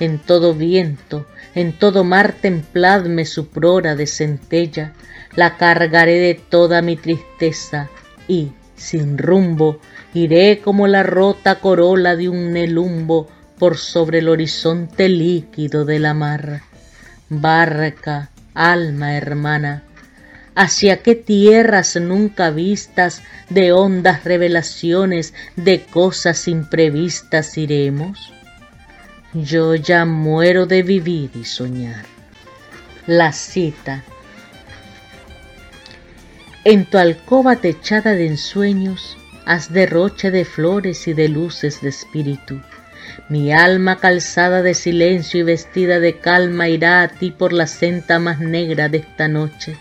En 0.00 0.18
todo 0.18 0.54
viento, 0.54 1.26
en 1.54 1.72
todo 1.72 2.04
mar 2.04 2.34
templadme 2.40 3.24
su 3.24 3.48
prora 3.48 3.94
de 3.94 4.06
centella, 4.06 4.94
la 5.34 5.56
cargaré 5.56 6.18
de 6.18 6.34
toda 6.34 6.82
mi 6.82 6.96
tristeza 6.96 7.90
y, 8.28 8.52
sin 8.76 9.18
rumbo, 9.18 9.80
iré 10.14 10.60
como 10.64 10.86
la 10.86 11.02
rota 11.02 11.60
corola 11.60 12.16
de 12.16 12.28
un 12.28 12.52
nelumbo 12.52 13.28
por 13.58 13.76
sobre 13.76 14.18
el 14.18 14.28
horizonte 14.28 15.08
líquido 15.08 15.84
de 15.84 15.98
la 15.98 16.14
mar. 16.14 16.62
Barca, 17.28 18.30
alma 18.54 19.16
hermana, 19.16 19.82
hacia 20.54 21.02
qué 21.02 21.14
tierras 21.14 21.96
nunca 21.96 22.50
vistas 22.50 23.22
de 23.48 23.72
hondas 23.72 24.24
revelaciones 24.24 25.34
de 25.56 25.84
cosas 25.84 26.48
imprevistas 26.48 27.56
iremos. 27.58 28.32
Yo 29.34 29.74
ya 29.74 30.04
muero 30.04 30.66
de 30.66 30.82
vivir 30.82 31.30
y 31.34 31.44
soñar. 31.44 32.04
La 33.06 33.32
cita. 33.32 34.02
En 36.64 36.86
tu 36.86 36.98
alcoba 36.98 37.56
techada 37.56 38.12
de 38.12 38.26
ensueños, 38.26 39.16
haz 39.46 39.72
derroche 39.72 40.30
de 40.30 40.44
flores 40.44 41.06
y 41.08 41.14
de 41.14 41.28
luces 41.28 41.80
de 41.80 41.90
espíritu. 41.90 42.60
Mi 43.28 43.52
alma 43.52 43.96
calzada 43.96 44.62
de 44.62 44.74
silencio 44.74 45.40
y 45.40 45.42
vestida 45.42 46.00
de 46.00 46.18
calma 46.18 46.68
irá 46.68 47.02
a 47.02 47.08
ti 47.08 47.30
por 47.30 47.52
la 47.52 47.66
senda 47.66 48.18
más 48.18 48.40
negra 48.40 48.88
de 48.88 48.98
esta 48.98 49.28
noche 49.28 49.76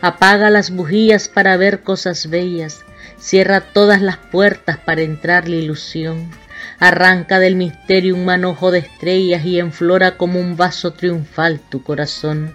Apaga 0.00 0.50
las 0.50 0.70
bujías 0.70 1.28
para 1.28 1.56
ver 1.56 1.80
cosas 1.80 2.28
bellas, 2.30 2.84
cierra 3.18 3.60
todas 3.60 4.00
las 4.00 4.16
puertas 4.16 4.78
para 4.78 5.02
entrar 5.02 5.48
la 5.48 5.56
ilusión. 5.56 6.30
Arranca 6.78 7.38
del 7.38 7.56
misterio 7.56 8.14
un 8.14 8.24
manojo 8.24 8.70
de 8.70 8.80
estrellas 8.80 9.44
y 9.44 9.58
enflora 9.58 10.16
como 10.16 10.40
un 10.40 10.56
vaso 10.56 10.92
triunfal 10.92 11.60
tu 11.60 11.82
corazón. 11.82 12.54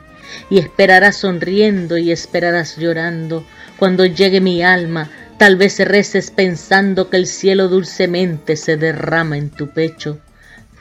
Y 0.50 0.60
esperarás 0.60 1.18
sonriendo 1.18 1.98
y 1.98 2.12
esperarás 2.12 2.78
llorando. 2.78 3.46
Cuando 3.78 4.06
llegue 4.06 4.40
mi 4.40 4.64
alma, 4.64 5.10
tal 5.38 5.58
vez 5.58 5.80
reces 5.80 6.32
pensando 6.32 7.10
que 7.10 7.18
el 7.18 7.28
cielo 7.28 7.68
dulcemente 7.68 8.56
se 8.56 8.78
derrama 8.78 9.38
en 9.38 9.50
tu 9.50 9.70
pecho. 9.70 10.20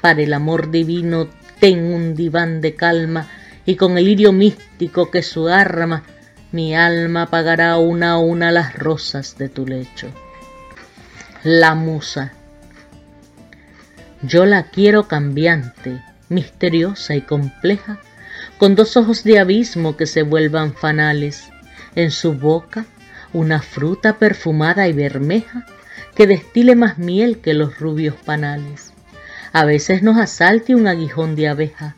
Para 0.01 0.23
el 0.23 0.33
amor 0.33 0.71
divino 0.71 1.29
ten 1.61 1.85
un 1.85 2.15
diván 2.15 2.61
de 2.61 2.75
calma 2.75 3.29
y 3.65 3.77
con 3.77 3.99
el 3.99 4.05
lirio 4.05 4.33
místico 4.33 5.11
que 5.11 5.23
su 5.23 5.49
arma 5.49 6.03
mi 6.53 6.77
alma 6.77 7.23
apagará 7.23 7.79
una 7.79 8.13
a 8.13 8.19
una 8.19 8.53
las 8.53 8.75
rosas 8.75 9.39
de 9.39 9.49
tu 9.49 9.67
lecho. 9.67 10.09
La 11.43 11.75
musa. 11.75 12.33
Yo 14.21 14.45
la 14.45 14.65
quiero 14.65 15.09
cambiante, 15.09 16.03
misteriosa 16.29 17.15
y 17.15 17.23
compleja, 17.23 17.99
con 18.59 18.75
dos 18.75 18.97
ojos 18.99 19.25
de 19.25 19.39
abismo 19.39 19.97
que 19.97 20.07
se 20.07 20.23
vuelvan 20.23 20.75
fanales, 20.75 21.49
en 21.95 22.11
su 22.11 22.35
boca 22.35 22.85
una 23.33 23.63
fruta 23.63 24.19
perfumada 24.19 24.89
y 24.89 24.93
bermeja 24.93 25.67
que 26.15 26.27
destile 26.27 26.77
más 26.77 26.99
miel 26.99 27.39
que 27.39 27.55
los 27.55 27.79
rubios 27.79 28.15
panales. 28.17 28.93
A 29.53 29.65
veces 29.65 30.03
nos 30.03 30.19
asalte 30.19 30.75
un 30.75 30.87
aguijón 30.87 31.37
de 31.37 31.49
abeja, 31.49 31.97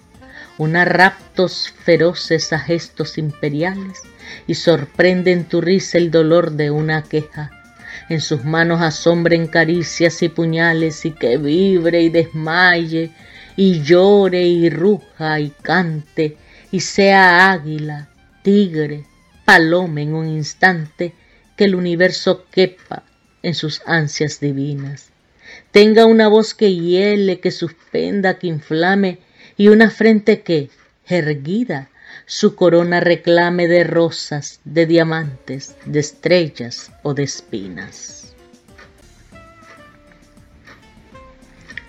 una 0.58 0.84
raptos 0.84 1.72
feroces 1.84 2.52
a 2.52 2.58
gestos 2.58 3.18
imperiales, 3.18 4.02
y 4.46 4.54
sorprende 4.54 5.32
en 5.32 5.44
tu 5.44 5.60
risa 5.60 5.98
el 5.98 6.10
dolor 6.10 6.52
de 6.52 6.70
una 6.70 7.02
queja. 7.02 7.50
En 8.08 8.20
sus 8.20 8.44
manos 8.44 8.80
asombren 8.80 9.46
caricias 9.46 10.22
y 10.22 10.28
puñales 10.28 11.04
y 11.04 11.12
que 11.12 11.36
vibre 11.36 12.02
y 12.02 12.10
desmaye 12.10 13.10
y 13.56 13.82
llore 13.82 14.42
y 14.42 14.68
ruja 14.68 15.40
y 15.40 15.50
cante 15.50 16.36
y 16.70 16.80
sea 16.80 17.52
águila, 17.52 18.08
tigre, 18.42 19.04
paloma 19.44 20.00
en 20.00 20.14
un 20.14 20.28
instante 20.28 21.14
que 21.56 21.64
el 21.64 21.74
universo 21.74 22.46
quepa 22.50 23.04
en 23.42 23.54
sus 23.54 23.82
ansias 23.86 24.40
divinas. 24.40 25.10
Tenga 25.70 26.06
una 26.06 26.28
voz 26.28 26.54
que 26.54 26.74
hiele, 26.74 27.40
que 27.40 27.50
suspenda, 27.50 28.38
que 28.38 28.46
inflame 28.48 29.18
y 29.56 29.68
una 29.68 29.90
frente 29.90 30.42
que, 30.42 30.70
erguida, 31.06 31.90
su 32.26 32.54
corona 32.54 33.00
reclame 33.00 33.68
de 33.68 33.84
rosas, 33.84 34.60
de 34.64 34.86
diamantes, 34.86 35.76
de 35.84 36.00
estrellas 36.00 36.90
o 37.02 37.12
de 37.12 37.24
espinas. 37.24 38.34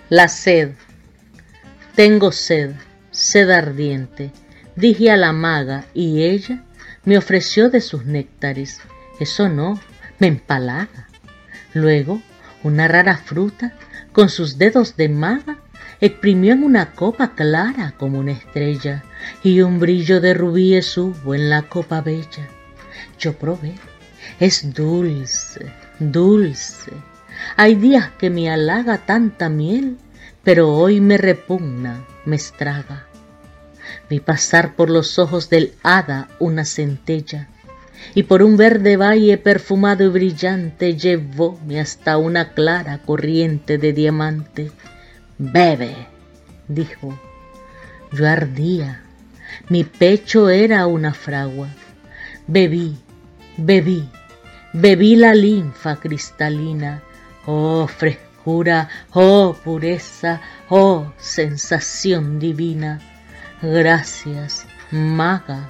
La 0.08 0.28
sed. 0.28 0.72
Tengo 1.94 2.30
sed, 2.30 2.72
sed 3.10 3.50
ardiente, 3.50 4.30
dije 4.76 5.10
a 5.10 5.16
la 5.16 5.32
maga 5.32 5.86
y 5.94 6.24
ella 6.24 6.62
me 7.04 7.16
ofreció 7.16 7.70
de 7.70 7.80
sus 7.80 8.04
néctares. 8.04 8.80
Eso 9.18 9.48
no, 9.48 9.80
me 10.18 10.26
empalaga. 10.26 11.08
Luego, 11.72 12.22
una 12.62 12.88
rara 12.88 13.16
fruta, 13.16 13.74
con 14.12 14.28
sus 14.28 14.58
dedos 14.58 14.96
de 14.96 15.08
maga, 15.08 15.58
exprimió 16.00 16.52
en 16.52 16.64
una 16.64 16.92
copa 16.92 17.34
clara 17.34 17.94
como 17.98 18.18
una 18.18 18.32
estrella 18.32 19.04
y 19.42 19.60
un 19.60 19.78
brillo 19.78 20.20
de 20.20 20.34
rubíes 20.34 20.96
hubo 20.98 21.34
en 21.34 21.48
la 21.50 21.62
copa 21.62 22.00
bella. 22.00 22.48
Yo 23.18 23.34
probé, 23.34 23.74
es 24.40 24.74
dulce, 24.74 25.72
dulce. 25.98 26.92
Hay 27.56 27.74
días 27.74 28.10
que 28.18 28.30
me 28.30 28.50
halaga 28.50 28.98
tanta 28.98 29.48
miel, 29.48 29.98
pero 30.42 30.72
hoy 30.72 31.00
me 31.00 31.18
repugna, 31.18 32.04
me 32.24 32.36
estraga. 32.36 33.06
Vi 34.08 34.20
pasar 34.20 34.74
por 34.74 34.90
los 34.90 35.18
ojos 35.18 35.48
del 35.50 35.74
hada 35.82 36.28
una 36.38 36.64
centella, 36.64 37.48
y 38.14 38.24
por 38.24 38.42
un 38.42 38.56
verde 38.56 38.96
valle 38.96 39.38
perfumado 39.38 40.04
y 40.04 40.08
brillante 40.08 40.96
llevóme 40.96 41.80
hasta 41.80 42.18
una 42.18 42.52
clara 42.52 42.98
corriente 42.98 43.78
de 43.78 43.92
diamante. 43.92 44.72
Bebe, 45.38 45.94
dijo. 46.68 47.18
Yo 48.12 48.28
ardía, 48.28 49.02
mi 49.68 49.84
pecho 49.84 50.48
era 50.48 50.86
una 50.86 51.12
fragua. 51.12 51.68
Bebí, 52.46 52.96
bebí, 53.56 54.08
bebí 54.72 55.16
la 55.16 55.34
linfa 55.34 55.96
cristalina. 55.96 57.02
Oh 57.46 57.86
frescura, 57.86 58.88
oh 59.12 59.56
pureza, 59.62 60.40
oh 60.68 61.12
sensación 61.18 62.38
divina. 62.38 63.00
Gracias, 63.60 64.66
maga, 64.90 65.68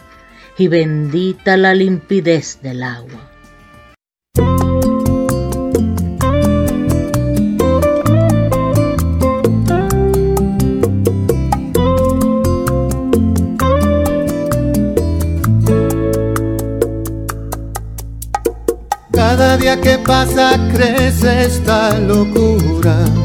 y 0.58 0.68
bendita 0.68 1.56
la 1.56 1.74
limpidez 1.74 2.60
del 2.62 2.82
agua. 2.82 3.30
Cada 19.12 19.56
día 19.56 19.80
que 19.80 19.98
pasa 19.98 20.58
crece 20.72 21.44
esta 21.44 21.98
locura. 21.98 23.15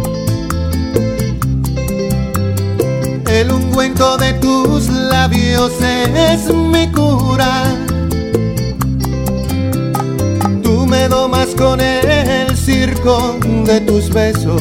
De 4.01 4.33
tus 4.33 4.89
labios 4.89 5.73
es 5.79 6.51
mi 6.51 6.87
cura. 6.91 7.65
Tú 10.63 10.87
me 10.87 11.07
domas 11.07 11.49
con 11.55 11.79
el 11.79 12.57
circo 12.57 13.37
de 13.63 13.79
tus 13.81 14.09
besos. 14.09 14.59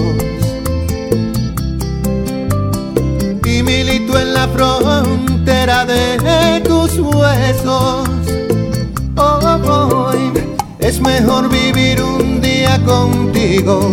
Y 3.47 3.63
milito 3.63 4.19
en 4.19 4.35
la 4.35 4.47
frontera 4.49 5.87
de 5.87 6.61
tus 6.61 6.99
huesos. 6.99 8.09
Oh, 9.17 9.59
oh, 9.65 10.13
es 10.81 11.01
mejor 11.01 11.49
vivir 11.49 12.03
un 12.03 12.43
día 12.43 12.79
contigo 12.85 13.91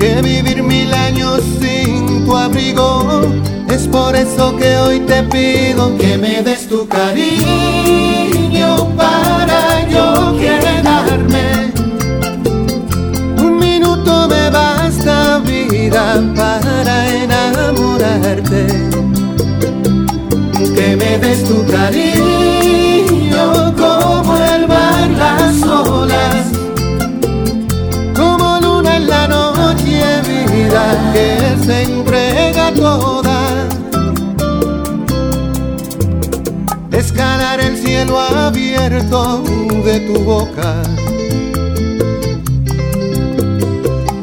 que 0.00 0.20
vivir 0.20 0.64
mil 0.64 0.92
años 0.92 1.42
sin 1.60 2.24
tu 2.26 2.36
abrigo. 2.36 3.22
Es 3.70 3.86
por 3.86 4.16
eso 4.16 4.56
que 4.56 4.76
hoy 4.78 4.98
te 5.00 5.22
pido 5.22 5.96
que 5.96 6.18
me 6.18 6.42
des 6.42 6.66
tu 6.68 6.88
cariño 6.88 7.28
para 8.96 9.88
yo 9.88 10.36
quedarme. 10.36 11.72
Un 13.38 13.58
minuto 13.58 14.26
me 14.28 14.50
basta 14.50 15.38
vida 15.38 16.20
para 16.34 17.08
enamorarte. 17.22 18.66
Que 20.74 20.96
me 20.96 21.18
des 21.18 21.44
tu 21.44 21.64
cariño 21.66 23.44
como 23.76 24.36
el 24.36 24.66
mar 24.66 25.08
las 25.16 25.62
olas, 25.62 26.46
como 28.16 28.58
luna 28.60 28.96
en 28.96 29.08
la 29.08 29.28
noche 29.28 30.02
vida 30.26 31.12
que 31.12 31.56
se 31.64 31.82
entrega 31.82 32.72
toda. 32.74 33.29
El 37.40 37.76
cielo 37.76 38.20
abierto 38.20 39.42
de 39.84 40.00
tu 40.00 40.20
boca 40.20 40.82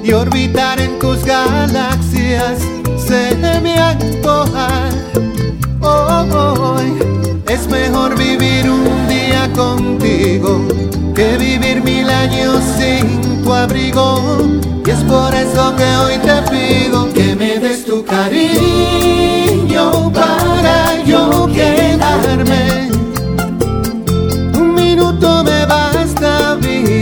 y 0.04 0.14
orbitar 0.14 0.80
en 0.80 1.00
tus 1.00 1.26
galaxias 1.26 2.60
se 2.98 3.36
me 3.62 3.80
antoja. 3.80 4.68
Hoy 5.82 6.94
es 7.50 7.68
mejor 7.68 8.16
vivir 8.18 8.70
un 8.70 9.08
día 9.08 9.52
contigo 9.54 10.62
que 11.16 11.38
vivir 11.38 11.84
mil 11.84 12.08
años 12.10 12.62
sin 12.78 13.42
tu 13.44 13.52
abrigo. 13.52 14.22
Y 14.86 14.90
es 14.92 15.04
por 15.04 15.34
eso 15.34 15.76
que 15.76 15.98
hoy 15.98 16.18
te 16.20 16.42
pido 16.52 17.12
que 17.14 17.36
me 17.36 17.58
des 17.58 17.84
tu 17.84 18.06
cariño 18.06 18.32
para 20.14 21.04
yo 21.04 21.48
quedarme. 21.48 22.87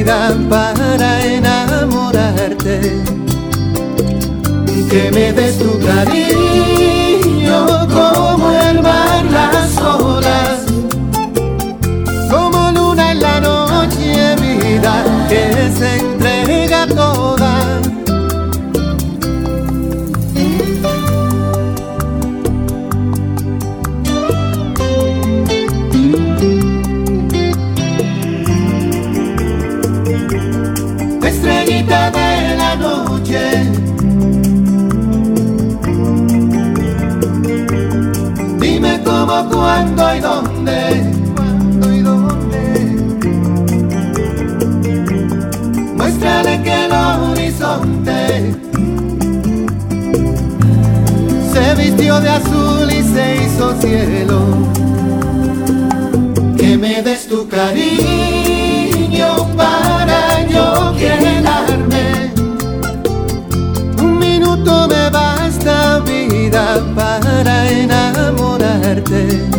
Vida 0.05 0.37
para 0.49 1.25
enamorarte. 1.25 2.79
Que 4.89 5.11
me 5.11 5.33
des 5.33 5.57
tu 5.57 5.79
cariño 5.79 6.84
cuándo 39.65 40.15
y 40.15 40.19
dónde. 40.19 40.77
Cuándo 41.35 41.95
y 41.95 42.01
dónde. 42.01 42.61
Muéstrale 45.97 46.61
que 46.61 46.85
el 46.85 46.91
horizonte 46.91 48.19
se 51.51 51.75
vistió 51.81 52.19
de 52.21 52.29
azul 52.29 52.87
y 52.91 53.01
se 53.13 53.25
hizo 53.41 53.73
cielo. 53.81 54.39
Que 56.57 56.77
me 56.77 57.01
des 57.01 57.27
tu 57.27 57.47
cariño 57.47 59.29
para 59.57 60.45
yo 60.47 60.93
quedarme. 61.01 62.31
Un 63.97 64.19
minuto 64.19 64.87
me 64.87 65.09
basta 65.09 65.99
vida 66.01 66.65
para 66.95 67.67
enamorarte. 67.71 69.54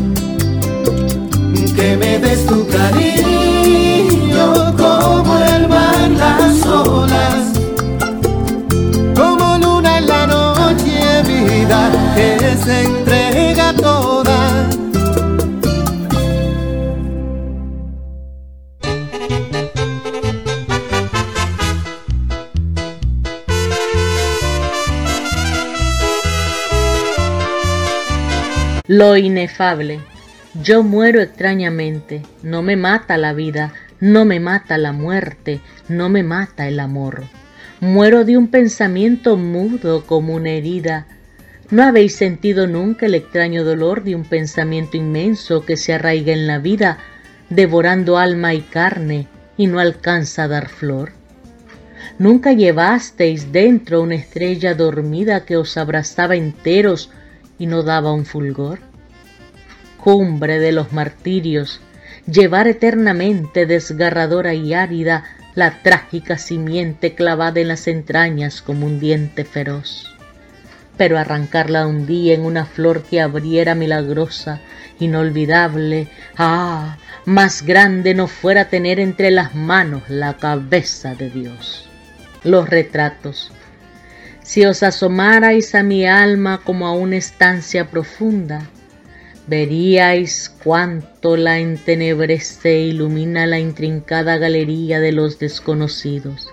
Lo 28.99 29.15
inefable. 29.19 30.01
Yo 30.63 30.83
muero 30.83 31.21
extrañamente, 31.21 32.23
no 32.43 32.63
me 32.63 32.77
mata 32.77 33.19
la 33.19 33.35
vida, 33.35 33.75
no 34.01 34.25
me 34.25 34.41
mata 34.41 34.79
la 34.79 34.93
muerte, 34.93 35.61
no 35.87 36.09
me 36.09 36.23
mata 36.23 36.67
el 36.67 36.81
amor. 36.81 37.25
Muero 37.81 38.25
de 38.25 38.39
un 38.39 38.49
pensamiento 38.49 39.37
mudo 39.37 40.07
como 40.07 40.35
una 40.35 40.49
herida. 40.49 41.07
¿No 41.71 41.83
habéis 41.83 42.15
sentido 42.15 42.67
nunca 42.67 43.05
el 43.05 43.15
extraño 43.15 43.65
dolor 43.65 44.03
de 44.03 44.15
un 44.15 44.25
pensamiento 44.25 44.97
inmenso 44.97 45.67
que 45.67 45.77
se 45.77 45.93
arraiga 45.93 46.33
en 46.33 46.47
la 46.47 46.59
vida, 46.59 46.97
devorando 47.51 48.17
alma 48.17 48.55
y 48.55 48.63
carne 48.63 49.27
y 49.59 49.67
no 49.67 49.79
alcanza 49.79 50.45
a 50.45 50.49
dar 50.49 50.71
flor? 50.71 51.13
¿Nunca 52.19 52.55
llevasteis 52.55 53.53
dentro 53.53 54.01
una 54.01 54.15
estrella 54.15 54.75
dormida 54.75 55.45
que 55.45 55.59
os 55.59 55.77
abrazaba 55.77 56.35
enteros 56.35 57.11
y 57.59 57.67
no 57.67 57.83
daba 57.83 58.13
un 58.13 58.25
fulgor? 58.25 58.81
Cumbre 59.97 60.59
de 60.59 60.73
los 60.73 60.93
martirios, 60.93 61.81
llevar 62.31 62.69
eternamente 62.69 63.67
desgarradora 63.67 64.55
y 64.55 64.75
árida 64.75 65.25
la 65.55 65.83
trágica 65.83 66.39
simiente 66.39 67.15
clavada 67.15 67.61
en 67.61 67.69
las 67.69 67.89
entrañas 67.89 68.63
como 68.63 68.87
un 68.87 69.01
diente 69.01 69.45
feroz. 69.45 70.15
Pero 70.97 71.19
arrancarla 71.19 71.87
un 71.87 72.07
día 72.07 72.35
en 72.35 72.45
una 72.45 72.67
flor 72.67 73.03
que 73.03 73.21
abriera 73.21 73.75
milagrosa, 73.75 74.61
inolvidable, 74.99 76.09
ah, 76.37 76.97
más 77.25 77.63
grande 77.63 78.15
no 78.15 78.29
fuera 78.29 78.69
tener 78.69 79.01
entre 79.01 79.31
las 79.31 79.55
manos 79.55 80.03
la 80.09 80.37
cabeza 80.37 81.15
de 81.15 81.31
Dios. 81.31 81.89
Los 82.45 82.69
retratos. 82.69 83.51
Si 84.47 84.65
os 84.65 84.85
asomarais 84.85 85.75
a 85.75 85.83
mi 85.83 86.07
alma 86.07 86.61
como 86.63 86.87
a 86.87 86.93
una 86.93 87.17
estancia 87.17 87.91
profunda, 87.91 88.71
veríais 89.49 90.55
cuánto 90.63 91.37
la 91.37 91.59
entenebrece 91.59 92.77
e 92.77 92.87
ilumina 92.87 93.45
la 93.49 93.59
intrincada 93.59 94.39
galería 94.39 95.01
de 95.01 95.11
los 95.11 95.41
desconocidos. 95.41 96.49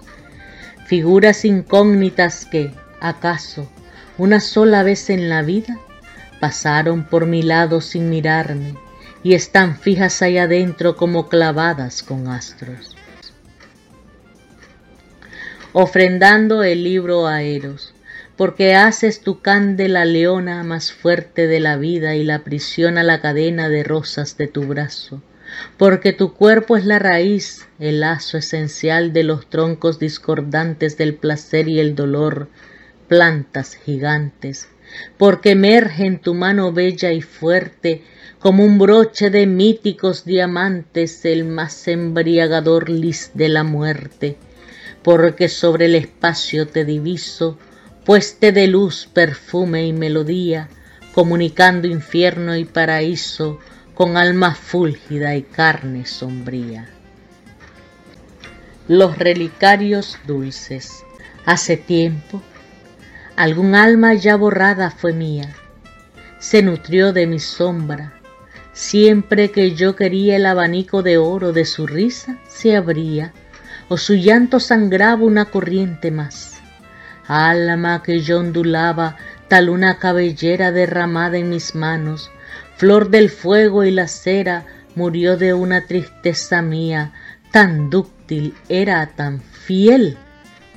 Figuras 0.88 1.46
incógnitas 1.46 2.46
que, 2.46 2.72
acaso, 3.00 3.70
una 4.18 4.40
sola 4.40 4.82
vez 4.82 5.12
en 5.12 5.30
la 5.30 5.44
vida, 5.44 5.78
pasaron 6.40 7.04
por 7.04 7.28
mi 7.28 7.44
lado 7.44 7.80
sin 7.80 8.10
mirarme 8.10 8.76
y 9.22 9.36
están 9.36 9.78
fijas 9.78 10.24
ahí 10.24 10.40
adentro 10.40 10.96
como 10.96 11.30
clavadas 11.30 12.02
con 12.02 12.28
astros. 12.28 12.96
Ofrendando 15.76 16.62
el 16.62 16.84
libro 16.84 17.26
a 17.26 17.42
Eros, 17.42 17.96
porque 18.38 18.76
haces 18.76 19.22
tu 19.22 19.42
candela 19.42 20.06
leona 20.06 20.64
más 20.64 20.94
fuerte 20.94 21.48
de 21.48 21.60
la 21.60 21.78
vida 21.78 22.16
y 22.16 22.24
la 22.24 22.44
prisión 22.44 23.00
a 23.00 23.04
la 23.04 23.22
cadena 23.22 23.70
de 23.70 23.84
rosas 23.84 24.38
de 24.38 24.46
tu 24.46 24.68
brazo, 24.68 25.24
porque 25.80 26.14
tu 26.14 26.36
cuerpo 26.36 26.78
es 26.78 26.86
la 26.86 27.00
raíz, 27.00 27.68
el 27.80 28.02
lazo 28.02 28.38
esencial 28.38 29.14
de 29.14 29.24
los 29.24 29.50
troncos 29.50 29.98
discordantes 29.98 30.96
del 30.96 31.16
placer 31.16 31.68
y 31.68 31.80
el 31.80 31.96
dolor, 31.96 32.50
plantas 33.08 33.74
gigantes, 33.74 34.70
porque 35.18 35.52
emerge 35.52 36.06
en 36.06 36.20
tu 36.20 36.36
mano 36.36 36.72
bella 36.72 37.12
y 37.12 37.24
fuerte 37.24 38.04
como 38.38 38.64
un 38.64 38.78
broche 38.78 39.32
de 39.32 39.48
míticos 39.48 40.24
diamantes 40.24 41.26
el 41.26 41.46
más 41.46 41.88
embriagador 41.88 42.92
lis 42.92 43.32
de 43.34 43.50
la 43.50 43.64
muerte, 43.64 44.38
porque 45.04 45.50
sobre 45.50 45.86
el 45.86 45.96
espacio 45.96 46.68
te 46.68 46.86
diviso, 46.86 47.58
pueste 48.06 48.52
de 48.52 48.68
luz, 48.68 49.10
perfume 49.14 49.86
y 49.86 49.94
melodía, 49.94 50.70
comunicando 51.14 51.88
infierno 51.88 52.56
y 52.56 52.66
paraíso 52.66 53.60
con 53.94 54.18
alma 54.18 54.56
fúlgida 54.56 55.36
y 55.36 55.44
carne 55.44 56.06
sombría. 56.06 56.90
Los 58.88 59.18
relicarios 59.18 60.18
dulces. 60.26 61.04
Hace 61.46 61.76
tiempo, 61.78 62.42
algún 63.36 63.76
alma 63.76 64.14
ya 64.14 64.38
borrada 64.38 64.92
fue 64.92 65.12
mía, 65.12 65.54
se 66.40 66.62
nutrió 66.62 67.12
de 67.12 67.28
mi 67.28 67.40
sombra, 67.40 68.14
siempre 68.72 69.52
que 69.52 69.76
yo 69.76 69.96
quería 69.96 70.38
el 70.38 70.46
abanico 70.46 71.04
de 71.04 71.18
oro 71.18 71.52
de 71.52 71.66
su 71.66 71.86
risa 71.86 72.40
se 72.48 72.78
abría, 72.78 73.34
o 73.94 73.98
su 73.98 74.16
llanto 74.16 74.60
sangraba 74.60 75.24
una 75.24 75.46
corriente 75.46 76.10
más 76.10 76.54
alma 77.28 78.02
que 78.02 78.22
yo 78.22 78.40
ondulaba 78.40 79.18
tal 79.48 79.70
una 79.70 80.00
cabellera 80.00 80.72
derramada 80.72 81.38
en 81.38 81.52
mis 81.52 81.76
manos, 81.76 82.32
flor 82.76 83.12
del 83.12 83.30
fuego 83.30 83.84
y 83.84 83.92
la 83.92 84.08
cera, 84.08 84.66
murió 84.96 85.38
de 85.38 85.54
una 85.54 85.86
tristeza 85.86 86.64
mía, 86.64 87.14
tan 87.52 87.92
dúctil 87.92 88.56
era, 88.68 89.06
tan 89.16 89.42
fiel, 89.42 90.18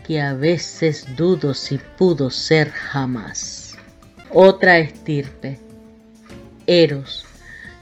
que 0.07 0.21
a 0.21 0.35
veces 0.35 1.17
dudo 1.17 1.55
si 1.55 1.79
pudo 1.97 2.29
ser 2.29 2.71
jamás. 2.71 3.79
Otra 4.31 4.77
estirpe. 4.77 5.59
Eros, 6.67 7.25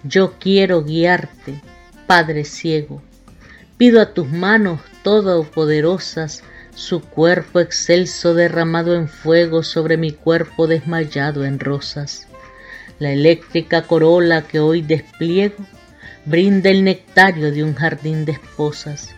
yo 0.04 0.34
quiero 0.38 0.84
guiarte, 0.84 1.60
Padre 2.06 2.44
ciego. 2.44 3.02
Pido 3.76 4.00
a 4.00 4.14
tus 4.14 4.30
manos 4.30 4.78
todopoderosas 5.04 6.42
su 6.74 7.00
cuerpo 7.00 7.60
excelso 7.60 8.34
derramado 8.34 8.96
en 8.96 9.06
fuego 9.06 9.62
sobre 9.62 9.96
mi 9.96 10.10
cuerpo 10.10 10.66
desmayado 10.66 11.44
en 11.44 11.60
rosas. 11.60 12.26
La 12.98 13.12
eléctrica 13.12 13.82
corola 13.82 14.42
que 14.42 14.58
hoy 14.58 14.82
despliego 14.82 15.64
brinda 16.24 16.70
el 16.70 16.82
nectario 16.82 17.52
de 17.52 17.62
un 17.62 17.74
jardín 17.74 18.24
de 18.24 18.32
esposas. 18.32 19.14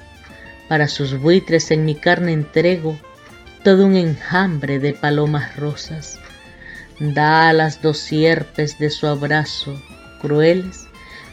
Para 0.68 0.88
sus 0.88 1.18
buitres 1.18 1.70
en 1.70 1.86
mi 1.86 1.94
carne 1.94 2.32
entrego 2.32 2.98
todo 3.64 3.86
un 3.86 3.96
enjambre 3.96 4.78
de 4.78 4.92
palomas 4.92 5.56
rosas. 5.56 6.20
Da 7.00 7.48
a 7.48 7.52
las 7.54 7.80
dos 7.80 7.96
sierpes 7.96 8.78
de 8.78 8.90
su 8.90 9.06
abrazo 9.06 9.80
crueles 10.20 10.86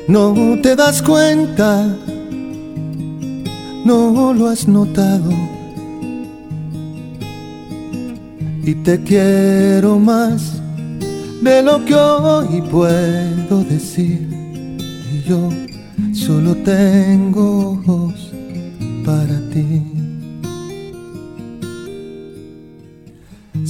No 0.07 0.33
te 0.63 0.77
das 0.77 1.03
cuenta, 1.03 1.85
no 3.85 4.33
lo 4.33 4.47
has 4.47 4.69
notado. 4.69 5.33
Y 8.63 8.77
te 8.85 9.03
quiero 9.03 9.99
más 9.99 10.63
de 11.43 11.61
lo 11.61 11.85
que 11.85 11.97
hoy 11.97 12.63
puedo 12.71 13.65
decir. 13.65 14.29
Y 15.13 15.29
yo 15.29 15.49
solo 16.13 16.55
tengo 16.59 17.73
ojos 17.73 18.31
para 19.05 19.37
ti. 19.53 19.98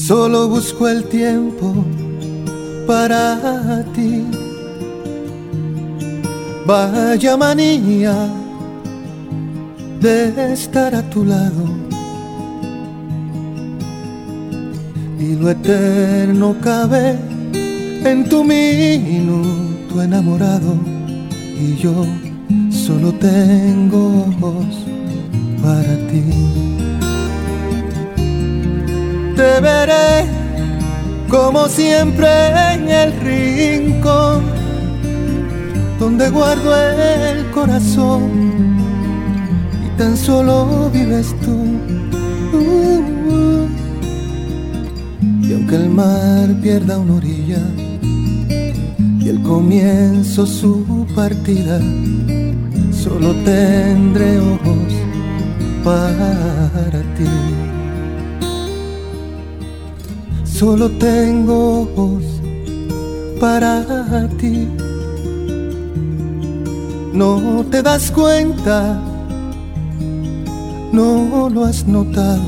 Solo 0.09 0.49
busco 0.49 0.89
el 0.89 1.05
tiempo 1.05 1.85
para 2.87 3.85
ti. 3.95 4.25
Vaya 6.67 7.37
manía 7.37 8.17
de 10.01 10.55
estar 10.55 10.95
a 10.95 11.03
tu 11.11 11.27
lado. 11.27 11.63
Y 15.21 15.35
lo 15.35 15.51
eterno 15.51 16.57
cabe 16.59 17.19
en 18.03 18.27
tu 18.31 18.43
minuto 18.43 20.01
enamorado. 20.01 20.73
Y 21.61 21.77
yo 21.77 22.07
solo 22.71 23.13
tengo 23.13 24.25
ojos 24.41 24.87
para 25.63 25.95
ti 26.09 26.88
te 29.39 29.61
veré 29.61 30.27
como 31.29 31.69
siempre 31.69 32.29
en 32.73 32.89
el 32.89 33.13
rincón 33.21 34.43
donde 36.01 36.29
guardo 36.29 36.75
el 36.75 37.49
corazón 37.53 38.21
y 39.87 39.97
tan 39.97 40.17
solo 40.17 40.91
vives 40.93 41.37
tú. 41.45 41.57
y 45.47 45.53
aunque 45.55 45.77
el 45.77 45.89
mar 45.89 46.49
pierda 46.61 46.99
una 46.99 47.15
orilla 47.15 47.63
y 49.21 49.29
el 49.29 49.41
comienzo 49.43 50.47
su 50.47 51.07
partida, 51.15 51.79
solo 52.91 53.33
tendré 53.45 54.41
ojos 54.41 54.93
para 55.85 57.03
ti. 57.17 57.78
Solo 60.59 60.91
tengo 60.91 61.83
ojos 61.83 62.25
para 63.39 64.29
ti. 64.41 64.67
No 67.13 67.65
te 67.71 67.81
das 67.81 68.11
cuenta, 68.11 69.01
no 70.93 71.49
lo 71.49 71.65
has 71.65 71.87
notado. 71.87 72.43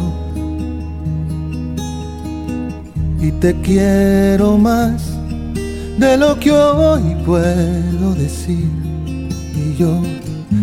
Y 3.20 3.30
te 3.30 3.54
quiero 3.60 4.58
más 4.58 5.16
de 5.96 6.16
lo 6.16 6.36
que 6.40 6.50
hoy 6.50 7.14
puedo 7.24 8.14
decir. 8.16 8.68
Y 9.54 9.76
yo 9.78 10.02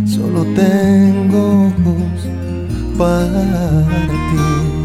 solo 0.05 0.43
tengo 0.53 1.67
ojos 1.67 2.27
para 2.97 3.87
ti. 4.31 4.76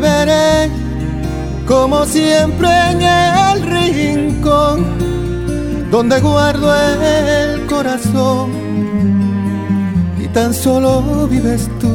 Veré 0.00 0.70
como 1.66 2.04
siempre 2.04 2.68
en 2.90 3.02
el 3.02 3.62
rincón 3.62 4.84
donde 5.90 6.20
guardo 6.20 6.72
el 6.74 7.66
corazón 7.66 8.50
y 10.22 10.26
tan 10.28 10.54
solo 10.54 11.26
vives 11.28 11.68
tú. 11.80 11.88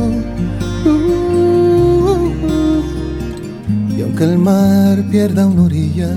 y 3.98 4.02
aunque 4.02 4.24
el 4.26 4.38
mar 4.38 5.04
pierda 5.10 5.48
una 5.48 5.64
orilla 5.64 6.10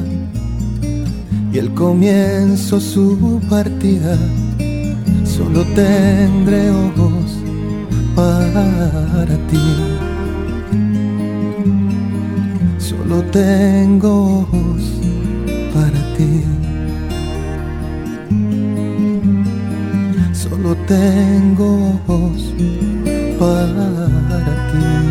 y 1.53 1.59
el 1.59 1.73
comienzo 1.75 2.81
su 2.81 3.41
partida, 3.49 4.17
solo 5.25 5.65
tendré 5.75 6.71
ojos 6.71 7.39
para 8.15 9.37
ti. 9.51 9.98
Tengo 13.25 14.47
para 15.75 16.17
ti. 16.17 16.45
Solo 20.33 20.75
tengo 20.87 22.01
para 23.39 24.55
ti. 24.71 25.09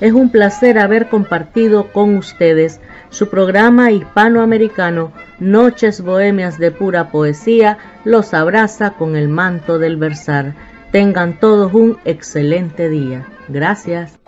Es 0.00 0.12
un 0.12 0.30
placer 0.30 0.78
haber 0.78 1.08
compartido 1.08 1.92
con 1.92 2.16
ustedes 2.16 2.80
su 3.10 3.28
programa 3.28 3.90
hispanoamericano 3.90 5.12
Noches 5.40 6.00
Bohemias 6.00 6.58
de 6.58 6.72
Pura 6.72 7.10
Poesía 7.10 7.78
los 8.04 8.34
abraza 8.34 8.94
con 8.94 9.14
el 9.14 9.28
manto 9.28 9.78
del 9.78 9.96
versar. 9.96 10.54
Tengan 10.90 11.38
todos 11.38 11.72
un 11.74 11.98
excelente 12.04 12.88
día. 12.88 13.24
Gracias. 13.48 14.18